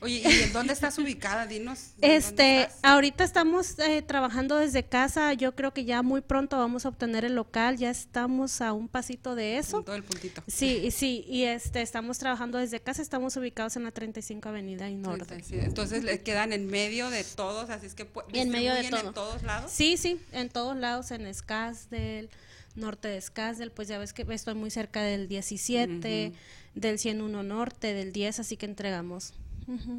[0.00, 1.46] Oye, ¿y dónde estás ubicada?
[1.46, 1.90] Dinos.
[2.00, 5.32] Este, ahorita estamos eh, trabajando desde casa.
[5.32, 7.76] Yo creo que ya muy pronto vamos a obtener el local.
[7.76, 9.82] Ya estamos a un pasito de eso.
[9.82, 10.42] todo el puntito.
[10.46, 11.24] Sí, sí.
[11.28, 13.02] Y este, estamos trabajando desde casa.
[13.02, 15.42] Estamos ubicados en la 35 Avenida y Norte.
[15.50, 19.42] Entonces le quedan en medio de todos, así es que en medio de en todos
[19.42, 19.70] lados.
[19.70, 22.30] Sí, sí, en todos lados, en Scasdel,
[22.74, 26.32] norte de Scasdel, pues ya ves que estoy muy cerca del 17,
[26.74, 29.34] del 101 norte, del 10, así que entregamos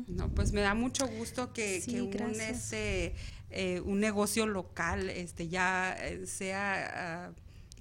[0.07, 3.13] no, pues me da mucho gusto que, un, este,
[3.51, 7.27] eh, un negocio local este, ya eh, sea...
[7.27, 7.31] Ah,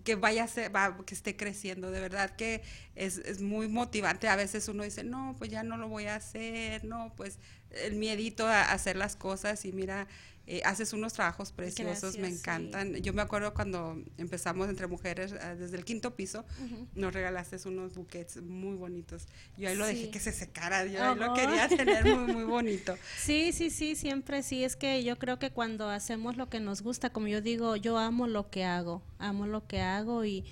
[0.04, 0.72] que vaya a ser,
[1.04, 2.62] que esté creciendo, de verdad que
[2.94, 4.26] es, es, muy motivante.
[4.28, 7.38] A veces uno dice, no, pues ya no lo voy a hacer, no, pues
[7.70, 10.08] el miedito a hacer las cosas y mira,
[10.50, 12.94] eh, haces unos trabajos preciosos, me encantan.
[12.96, 16.46] Yo me acuerdo cuando empezamos entre mujeres, eh, desde el quinto piso,
[16.94, 19.26] nos regalaste unos buquets muy bonitos.
[19.58, 22.96] Yo ahí lo dejé que se secara, yo ahí lo quería tener muy, muy bonito.
[23.18, 24.64] Sí, sí, sí, siempre sí.
[24.64, 27.98] Es que yo creo que cuando hacemos lo que nos gusta, como yo digo, yo
[27.98, 30.46] amo lo que hago, amo lo que hago y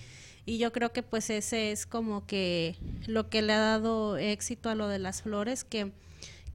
[0.49, 2.77] y yo creo que pues ese es como que
[3.09, 5.91] lo que le ha dado éxito a lo de las flores que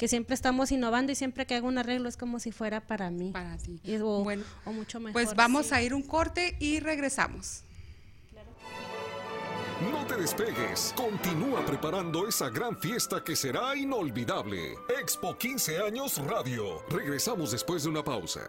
[0.01, 3.11] que siempre estamos innovando y siempre que hago un arreglo es como si fuera para
[3.11, 3.29] mí.
[3.31, 3.79] Para ti.
[4.01, 5.13] o, bueno, o mucho mejor.
[5.13, 7.61] Pues vamos a ir un corte y regresamos.
[9.91, 10.91] No te despegues.
[10.97, 14.73] Continúa preparando esa gran fiesta que será inolvidable.
[14.99, 16.83] Expo 15 años Radio.
[16.89, 18.41] Regresamos después de una pausa.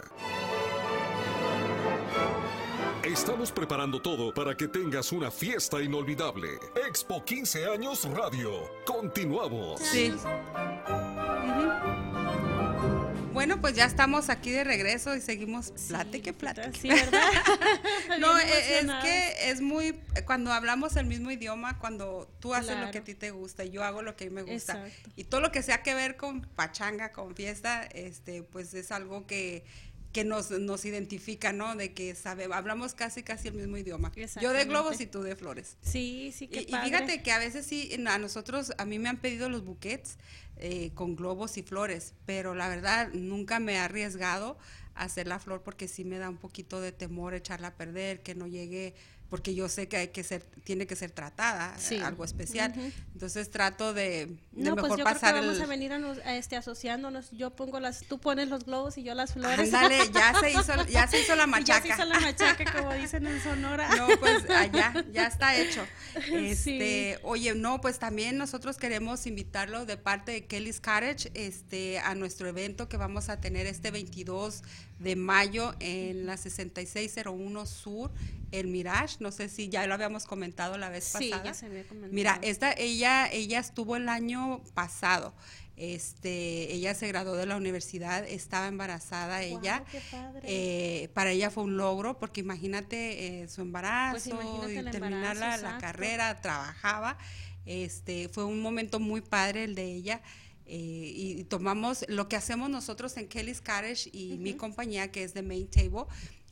[3.02, 6.48] Estamos preparando todo para que tengas una fiesta inolvidable.
[6.88, 8.70] Expo 15 años Radio.
[8.86, 9.82] Continuamos.
[9.82, 10.14] Sí.
[13.32, 16.70] Bueno, pues ya estamos aquí de regreso y seguimos plate que plate.
[16.78, 17.22] Sí, ¿verdad?
[18.20, 22.90] no, e- es que es muy, cuando hablamos el mismo idioma, cuando tú haces lo
[22.90, 24.74] que a ti te gusta y yo hago lo que a mí me gusta.
[24.84, 25.10] Exacto.
[25.16, 29.26] Y todo lo que sea que ver con pachanga, con fiesta, este, pues es algo
[29.26, 29.64] que
[30.12, 31.74] que nos, nos identifica, ¿no?
[31.74, 34.12] De que sabe, hablamos casi casi el mismo idioma.
[34.40, 35.76] Yo de globos y tú de flores.
[35.82, 36.86] Sí, sí, qué Y, y padre.
[36.86, 40.18] fíjate que a veces sí, a nosotros, a mí me han pedido los buquets
[40.58, 44.58] eh, con globos y flores, pero la verdad nunca me he arriesgado
[44.94, 48.22] a hacer la flor porque sí me da un poquito de temor echarla a perder,
[48.22, 48.94] que no llegue,
[49.32, 51.96] porque yo sé que hay que ser, tiene que ser tratada, eh, Sí.
[52.00, 52.70] algo especial.
[52.76, 52.92] Ujú.
[53.14, 55.62] Entonces trato de, de No, mejor pues yo pasar creo que vamos el...
[55.62, 57.30] a venir a, nos- a este, asociándonos.
[57.30, 59.72] Yo pongo las, tú pones los globos y yo las flores.
[59.72, 61.88] Ándale, ya se hizo, ya se hizo la Y ya se machaca.
[61.94, 63.88] hizo la machaca, como dicen en Sonora.
[63.96, 65.82] No, pues allá, ya está hecho.
[66.30, 67.20] Este, Sí.
[67.22, 72.48] oye, no, pues también nosotros queremos invitarlo de parte de Kelly's Cottage, este, a nuestro
[72.48, 74.62] evento que vamos a tener este 22
[75.02, 78.10] de mayo en la 6601 Sur,
[78.50, 79.16] el Mirage.
[79.20, 81.44] No sé si ya lo habíamos comentado la vez Sí, pasada.
[81.50, 82.12] ya se había comentado.
[82.12, 85.34] Mira, esta, ella, ella estuvo el año pasado.
[85.76, 89.84] Este, ella se graduó de la universidad, estaba embarazada Guau, ella.
[89.90, 90.40] qué padre.
[90.44, 94.90] Eh, para ella fue un logro porque imagínate eh, su embarazo Pues imagínate y el
[94.90, 97.18] terminar la, embarazo, la carrera, trabajaba.
[97.64, 100.20] Este, fue un momento muy padre el de ella.
[100.66, 105.32] Eh, y, tomamos lo que hacemos nosotros en Kelly's Cottage y mi compañía que es
[105.32, 106.04] The Main Table.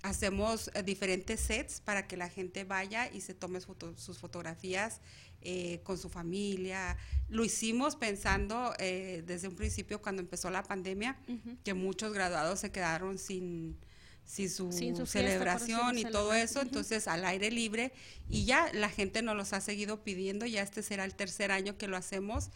[0.03, 5.01] Hacemos eh, diferentes sets para que la gente vaya y se tome foto- sus fotografías
[5.43, 6.97] eh, con su familia.
[7.29, 11.57] Lo hicimos pensando eh, desde un principio cuando empezó la pandemia Ujú.
[11.65, 13.77] que muchos graduados se quedaron sin,
[14.25, 16.69] sin su, Sin su fiesta, celebración y todo eso, Ujú.
[16.69, 17.93] entonces al aire libre
[18.29, 21.77] y ya la gente nos los ha seguido pidiendo, ya este será el tercer año
[21.77, 22.51] que lo hacemos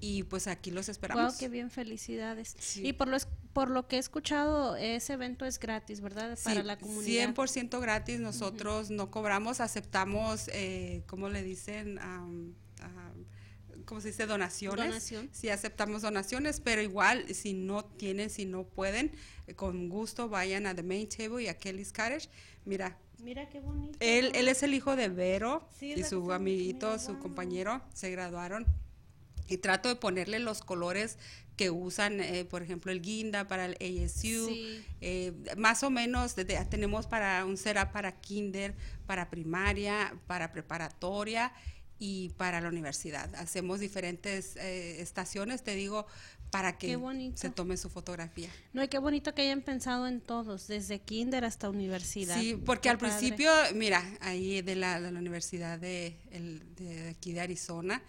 [0.00, 1.32] y pues aquí los esperamos.
[1.32, 2.54] Wow, qué bien, felicidades.
[2.58, 2.86] Sí.
[2.86, 6.38] Y por lo, es- por lo que he escuchado, ese evento es gratis, ¿verdad?
[6.44, 7.34] Para Sí, la comunidad.
[7.34, 11.98] 100% gratis, nosotros no cobramos, aceptamos, eh, ¿cómo le dicen?
[11.98, 12.54] Am,
[13.84, 14.26] ¿Cómo se dice?
[14.26, 14.84] Donaciones.
[14.86, 15.30] Donación.
[15.32, 19.12] Sí, aceptamos donaciones, pero igual, si no tienen, si no pueden,
[19.46, 22.28] eh, con gusto vayan a The Main Table y a Kelly's Cottage.
[22.66, 23.96] Mira, Mira qué bonito.
[24.00, 28.66] él, él es el hijo de Vero Sí, y su amiguito, su compañero, se graduaron.
[29.48, 31.18] Y trato de ponerle los colores
[31.56, 33.72] que usan, eh, por ejemplo, el guinda para el
[34.04, 34.46] ASU.
[34.48, 34.84] Sí.
[35.00, 36.34] eh, más o menos
[36.70, 38.74] tenemos para un setup para kinder,
[39.06, 41.52] para primaria, para preparatoria
[41.98, 43.34] y para la universidad.
[43.34, 46.06] Hacemos diferentes eh, estaciones, te digo,
[46.52, 46.96] para que
[47.34, 48.48] se tome su fotografía.
[48.72, 52.38] No, y qué bonito que hayan pensado en todos, desde kinder hasta universidad.
[52.40, 53.14] Sí, porque Qué al padre.
[53.16, 58.00] principio, mira, ahí de la, de la Universidad de, el- de aquí de Arizona,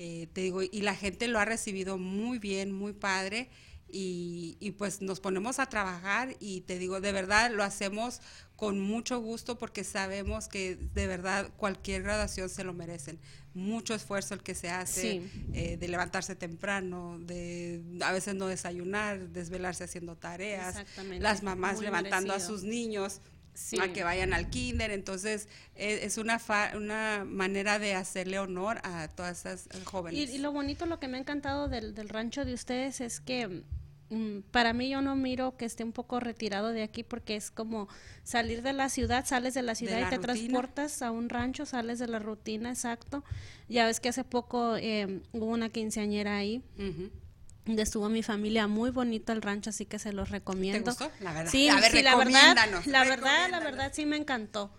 [0.00, 3.50] eh, te digo, y la gente lo ha recibido muy bien, muy padre,
[3.90, 8.20] y, y pues nos ponemos a trabajar y te digo, de verdad lo hacemos
[8.54, 13.18] con mucho gusto porque sabemos que de verdad cualquier graduación se lo merecen.
[13.54, 15.30] Mucho esfuerzo el que se hace Sí.
[15.54, 20.76] eh, de levantarse temprano, de a veces no desayunar, desvelarse haciendo tareas,
[21.18, 23.20] las mamás muy levantando a sus niños
[23.58, 23.76] Sí.
[23.80, 28.78] a que vayan al kinder, entonces eh, es una fa- una manera de hacerle honor
[28.84, 30.30] a todas esas eh, Y, jóvenes.
[30.30, 33.64] y lo bonito, lo que me ha encantado del, del rancho de ustedes es que
[34.10, 37.50] mm, para mí yo no miro que esté un poco retirado de aquí porque es
[37.50, 37.88] como
[38.22, 40.32] salir de la ciudad, sales de la ciudad la y te rutina.
[40.34, 43.24] transportas a un rancho, sales de la rutina, exacto.
[43.68, 46.62] Ya ves que hace poco eh, hubo una quinceañera ahí.
[46.76, 47.10] Donde
[47.76, 50.90] estuvo mi familia, muy bonito el rancho, así que se los recomiendo.
[50.90, 51.10] gustó?
[51.20, 51.50] La verdad.
[51.50, 54.72] Sí, A ver, sí, la verdad, la verdad, la verdad sí me encantó.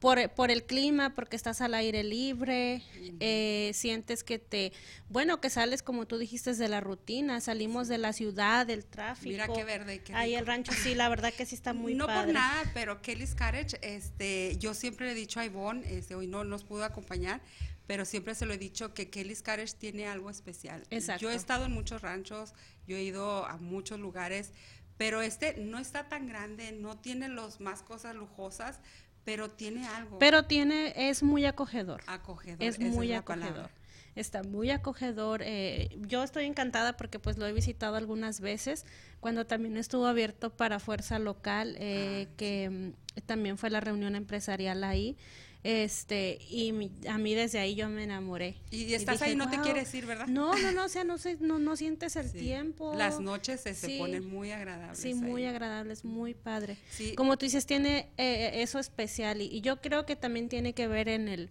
[0.00, 2.82] Por, por el clima, porque estás al aire libre,
[3.20, 4.72] eh, sientes que te,
[5.08, 9.30] bueno, que sales como tú dijiste de la rutina, salimos de la ciudad, del tráfico.
[9.30, 12.04] Mira qué verde, qué Ahí el rancho sí, la verdad que sí está muy no
[12.06, 12.24] padre.
[12.26, 16.26] por nada, pero Kelly's Cottage, este, yo siempre le he dicho a Ivonne, este, hoy
[16.26, 17.40] no nos pudo acompañar,
[17.86, 20.84] pero siempre se lo he dicho que Kelly's Cottage tiene algo especial.
[20.90, 21.22] Exacto.
[21.22, 22.54] Yo he estado en muchos ranchos,
[22.86, 24.52] yo he ido a muchos lugares,
[24.96, 28.80] pero este no está tan grande, no tiene los más cosas lujosas,
[29.24, 32.02] pero tiene algo Pero tiene, es muy acogedor.
[32.06, 32.62] acogedor.
[32.62, 33.48] es muy acogedor.
[33.52, 33.70] palabra.
[34.14, 35.42] Está muy acogedor.
[35.42, 38.86] eh, yo estoy encantada porque pues lo he visitado algunas veces
[39.18, 44.14] cuando también estuvo abierto para fuerza local, eh, Ah, que mm, también fue la reunión
[44.14, 45.16] empresarial ahí.
[45.64, 48.56] Este, y mi- a mí desde ahí yo me enamoré.
[48.70, 50.26] Y estás dije, ahí, no te quieres ir, ¿verdad?
[50.26, 52.38] No, no, no, o sea, no, sé, no, no sientes el Sí.
[52.38, 52.92] tiempo.
[52.94, 54.98] Las noches se, se ponen muy agradables.
[54.98, 55.48] Sí, muy ahí.
[55.48, 56.76] agradables, muy padre.
[56.90, 57.14] Sí.
[57.14, 60.86] Como tú dices, tiene eh, eso especial y, y yo creo que también tiene que
[60.86, 61.50] ver en el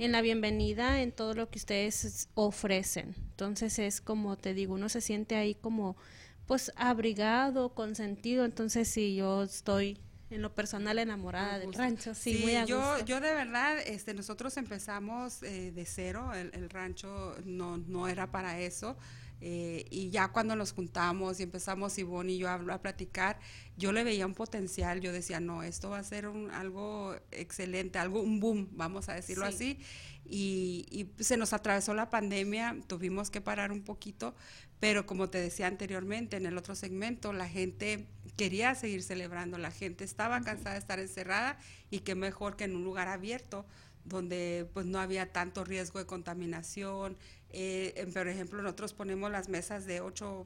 [0.00, 3.14] en la bienvenida, en todo lo que ustedes ofrecen.
[3.30, 5.96] Entonces es como te digo, uno se siente ahí como
[6.46, 9.96] pues abrigado, consentido, entonces sí, yo estoy
[10.30, 14.56] en lo personal enamorada del rancho, sí, muy a yo, yo de verdad, este, nosotros
[14.56, 18.96] empezamos eh, de cero, el, el, rancho no, no era para eso,
[19.40, 23.38] eh, y ya cuando nos juntamos y empezamos Ivonne y yo a, a, platicar,
[23.76, 27.98] yo le veía un potencial, yo decía, no, esto va a ser un, algo excelente,
[27.98, 29.54] algo, un boom, vamos a decirlo sí.
[29.54, 29.78] así,
[30.24, 30.86] y,
[31.18, 34.34] y, se nos atravesó la pandemia, tuvimos que parar un poquito,
[34.84, 38.06] pero como te decía anteriormente en el otro segmento, la gente
[38.36, 41.58] quería seguir celebrando, la gente estaba cansada de estar encerrada
[41.88, 43.64] y qué mejor que en un lugar abierto
[44.04, 47.16] donde pues no había tanto riesgo de contaminación.
[47.48, 50.44] Eh, por ejemplo, nosotros ponemos las mesas de ocho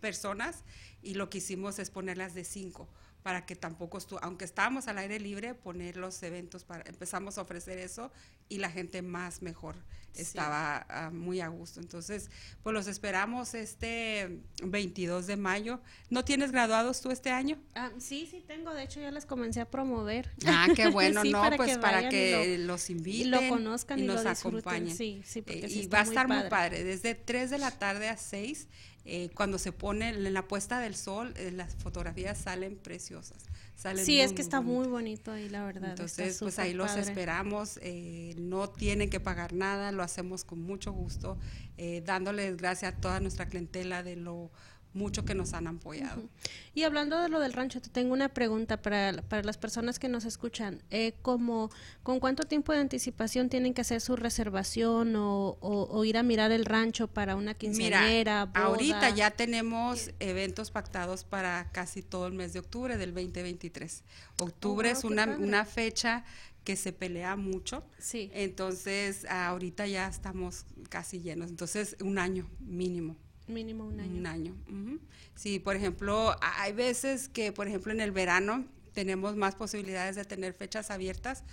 [0.00, 0.62] personas
[1.02, 2.88] y lo que hicimos es ponerlas de cinco
[3.24, 7.78] para que tampoco, aunque estábamos al aire libre, poner los eventos, para empezamos a ofrecer
[7.78, 8.12] eso
[8.48, 9.74] y la gente más mejor
[10.14, 11.16] estaba sí.
[11.16, 11.80] muy a gusto.
[11.80, 12.30] Entonces,
[12.62, 15.80] pues los esperamos este 22 de mayo.
[16.08, 17.58] ¿No tienes graduados tú este año?
[17.74, 20.30] Ah, sí, sí tengo, de hecho ya les comencé a promover.
[20.46, 23.48] Ah, qué bueno, sí, no, para pues que para que lo, los inviten y lo
[23.48, 24.96] conozcan y, y nos lo acompañen.
[24.96, 26.42] Sí, sí, porque eh, sí y va a estar muy padre.
[26.42, 28.68] muy padre, desde 3 de la tarde a 6
[29.06, 33.38] eh, cuando se pone en la puesta del sol, eh, las fotografías salen preciosas.
[33.80, 34.78] Salen sí, muy, es que está bonito.
[34.78, 35.92] muy bonito ahí, la verdad.
[35.92, 37.78] Entonces, pues ahí los esperamos.
[37.82, 41.38] Eh, no tienen que pagar nada, lo hacemos con mucho gusto,
[41.78, 44.50] eh, dándoles gracias a toda nuestra clientela de lo
[44.92, 46.20] mucho que nos han apoyado.
[46.20, 46.50] Uh -huh.
[46.74, 50.08] Y hablando de lo del rancho, te tengo una pregunta para, para las personas que
[50.08, 50.82] nos escuchan.
[50.90, 51.70] Eh, como,
[52.02, 56.22] ¿Con cuánto tiempo de anticipación tienen que hacer su reservación o, o, o ir a
[56.22, 62.26] mirar el rancho para una quinceañera, Mira, ahorita ya tenemos eventos pactados para casi todo
[62.26, 64.04] el mes de octubre del 2023.
[64.38, 66.24] Octubre oh, wow, es una, una fecha
[66.64, 67.84] que se pelea mucho.
[67.98, 68.30] Sí.
[68.34, 71.50] Entonces, ahorita ya estamos casi llenos.
[71.50, 73.16] Entonces, un año mínimo.
[73.50, 74.18] Mínimo un año.
[74.18, 74.56] Un año.
[74.68, 75.00] Uh -huh.
[75.34, 80.24] Sí, por ejemplo, hay veces que, por ejemplo, en el verano tenemos más posibilidades de
[80.24, 81.44] tener fechas abiertas,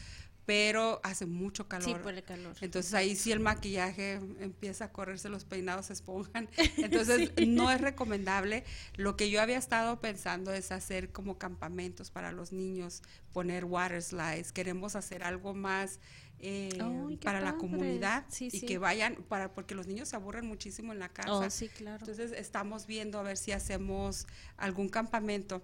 [0.48, 1.86] pero hace mucho calor.
[1.86, 2.56] Sí, por el calor.
[2.62, 6.48] Entonces ahí sí el maquillaje empieza a correrse, los peinados se esponjan.
[6.78, 7.46] Entonces sí.
[7.48, 8.64] no es recomendable.
[8.96, 14.02] Lo que yo había estado pensando es hacer como campamentos para los niños, poner water
[14.02, 14.54] slides.
[14.54, 16.00] Queremos hacer algo más
[16.40, 16.70] eh,
[17.24, 17.52] para padre.
[17.52, 18.66] la comunidad sí, y sí.
[18.66, 21.32] que vayan para porque los niños se aburren muchísimo en la casa.
[21.32, 22.00] Oh, sí, claro.
[22.00, 24.28] Entonces estamos viendo a ver si hacemos
[24.58, 25.64] algún campamento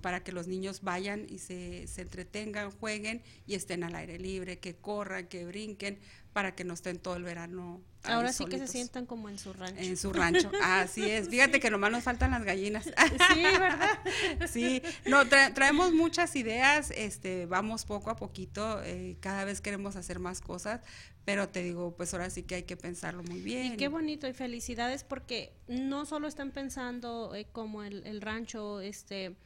[0.00, 4.58] para que los niños vayan y se, se, entretengan, jueguen y estén al aire libre,
[4.58, 6.00] que corran, que brinquen,
[6.36, 7.80] para que no estén todo el verano.
[8.02, 8.60] Ahora sí solitos.
[8.60, 9.80] que se sientan como en su rancho.
[9.80, 11.30] En su rancho, así es.
[11.30, 12.84] Fíjate que nomás nos faltan las gallinas.
[12.84, 13.98] Sí, ¿verdad?
[14.46, 19.96] Sí, no, tra traemos muchas ideas, este, vamos poco a poquito, eh, cada vez queremos
[19.96, 20.82] hacer más cosas,
[21.24, 23.72] pero te digo, pues ahora sí que hay que pensarlo muy bien.
[23.72, 28.82] Y qué bonito y felicidades porque no solo están pensando eh, como el, el rancho,
[28.82, 29.36] este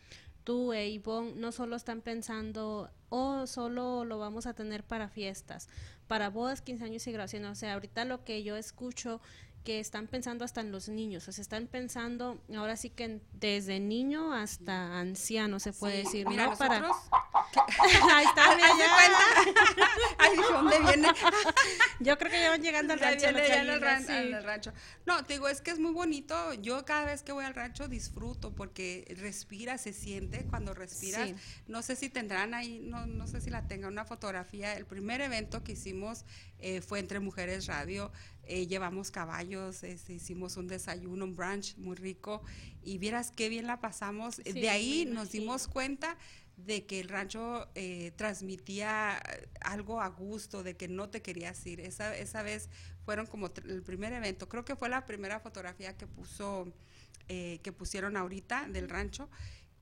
[0.42, 5.68] tú e Ivonne no solo están pensando, oh, solo lo vamos a tener para fiestas,
[6.10, 7.52] para bodas, 15 años y graduaciones.
[7.52, 9.20] O sea, ahorita lo que yo escucho
[9.64, 13.78] que están pensando hasta en los niños, o sea, están pensando ahora sí que desde
[13.78, 16.56] niño hasta anciano se puede sí, decir, mira, ¿no?
[16.56, 16.90] Para
[17.52, 19.90] Ahí está, ¿Haz de cuenta?
[20.18, 21.08] Ay, ¿dónde viene?
[22.00, 23.26] Yo creo que ya van llegando al rancho.
[23.26, 24.12] Viene, ya al, ran sí.
[24.12, 24.72] al rancho.
[25.04, 26.54] No, te digo, es que es muy bonito.
[26.54, 31.28] Yo cada vez que voy al rancho disfruto porque respira, se siente cuando respiras.
[31.28, 31.34] Sí.
[31.66, 34.74] No sé si tendrán ahí, no, no sé si la tengan una fotografía.
[34.74, 36.24] El primer evento que hicimos
[36.58, 38.12] eh, fue entre Mujeres Radio.
[38.52, 42.42] Eh, llevamos caballos, este, hicimos un desayuno, un brunch muy rico
[42.82, 44.42] y vieras qué bien la pasamos.
[44.44, 46.18] Sí, de ahí nos dimos cuenta
[46.56, 49.22] de que el rancho eh, transmitía
[49.60, 51.78] algo a gusto, de que no te querías ir.
[51.78, 52.68] Esa, esa vez
[53.04, 56.72] fueron como el primer evento, creo que fue la primera fotografía que puso,
[57.28, 59.30] eh, que pusieron ahorita del rancho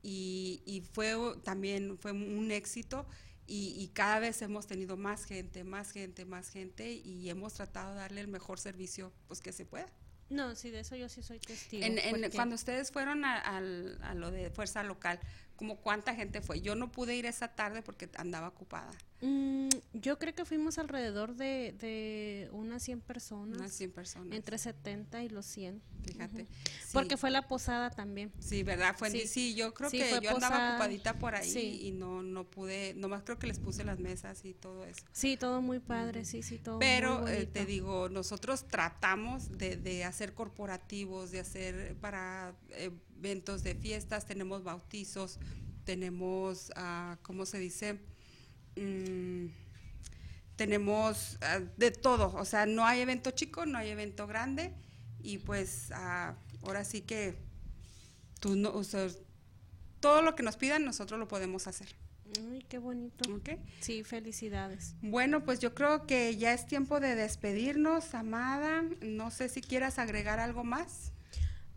[0.03, 3.07] y, y fue también fue un éxito.
[3.51, 7.93] Y, y, cada vez hemos tenido más gente, más gente, más gente y hemos tratado
[7.93, 9.91] de darle el mejor servicio pues que se pueda.
[10.29, 11.83] No, sí, de eso yo sí soy testigo.
[11.83, 15.19] En, en, cuando ustedes fueron a, a, a, lo de fuerza local,
[15.59, 16.61] como cuánta gente fue.
[16.61, 18.91] Yo no pude ir esa tarde porque andaba ocupada.
[19.21, 23.57] Mm, yo creo que fuimos alrededor de, de unas 100 personas.
[23.57, 24.37] Unas 100 personas.
[24.37, 25.81] Entre 70 y los 100.
[26.05, 26.43] Fíjate.
[26.43, 26.47] Uh -huh.
[26.47, 26.89] sí.
[26.93, 28.31] Porque fue la posada también.
[28.39, 28.95] Sí, ¿verdad?
[28.97, 30.55] Fue sí, sí yo creo sí, que yo posada.
[30.55, 34.45] andaba ocupadita por ahí y no, no pude, nomás creo que les puse las mesas
[34.45, 35.03] y todo eso.
[35.11, 36.25] Sí, todo muy padre, uh -huh.
[36.25, 41.97] sí, sí, todo Pero eh, te digo, nosotros tratamos de, de, hacer corporativos, de hacer
[41.97, 45.39] para eh, eventos de fiestas, tenemos bautizos,
[45.83, 47.99] tenemos, uh, ¿cómo se dice?
[48.75, 49.47] Mm,
[50.55, 54.73] tenemos uh, de todo, o sea, no hay evento chico, no hay evento grande
[55.21, 56.33] y pues uh,
[56.65, 57.37] ahora sí que
[58.39, 59.07] tú no, o sea,
[59.99, 61.89] todo lo que nos pidan nosotros lo podemos hacer.
[62.51, 63.33] Ay, qué bonito.
[63.33, 63.49] ¿ok?
[63.79, 64.95] Sí, felicidades.
[65.01, 68.83] Bueno, pues yo creo que ya es tiempo de despedirnos, Amada.
[69.01, 71.11] No sé si quieras agregar algo más.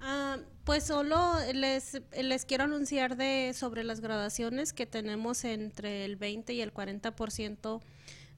[0.03, 6.17] Ah, pues solo les, les quiero anunciar de sobre las graduaciones que tenemos entre el
[6.17, 7.81] 20 y el 40%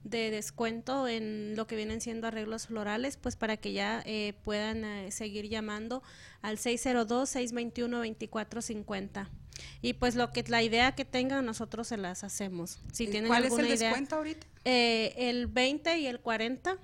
[0.03, 4.85] de descuento en lo que vienen siendo arreglos florales, pues para que ya eh, puedan
[4.85, 6.03] eh, seguir llamando
[6.43, 9.27] al 602-621-2450.
[9.81, 12.79] Y pues lo que la idea que tengan nosotros se las hacemos.
[12.91, 14.45] Si ¿Y tienen ¿Cuál es el idea, descuento ahorita?
[14.65, 16.77] eh, el 20 y el 40.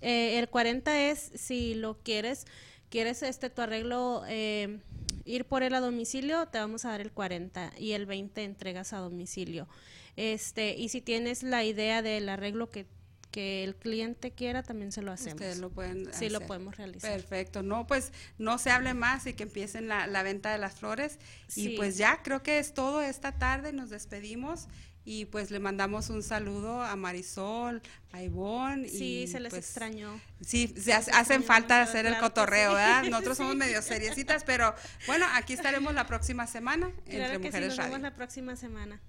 [0.00, 2.46] Eh, el 40 es si lo quieres,
[2.90, 4.78] quieres este tu arreglo eh,
[5.24, 8.92] ir por él a domicilio, te vamos a dar el 40 y el 20 entregas
[8.92, 9.68] a domicilio.
[10.16, 12.86] Este, y si tienes la idea del arreglo que,
[13.30, 15.34] que el cliente quiera, también se lo hacemos.
[15.34, 17.12] Ustedes lo pueden sí, lo podemos realizar.
[17.12, 20.74] Perfecto, no, pues no se hable más y que empiecen la, la venta de las
[20.74, 21.18] flores.
[21.46, 21.74] Sí.
[21.74, 24.66] Y pues ya creo que es todo esta tarde, nos despedimos
[25.10, 27.80] y pues le mandamos un saludo a Marisol,
[28.12, 28.86] a Ivonne.
[28.88, 30.20] Sí, y, se les pues, extrañó.
[30.42, 32.76] Sí, se hace- Se hacen extrañó falta hacer el claro cotorreo, sí.
[32.76, 33.04] ¿verdad?
[33.04, 34.74] Nosotros somos medio seriecitas, pero
[35.06, 37.90] bueno, aquí estaremos la próxima semana Claro entre que sí, Mujeres nos Radio.
[37.92, 39.00] vemos la próxima semana.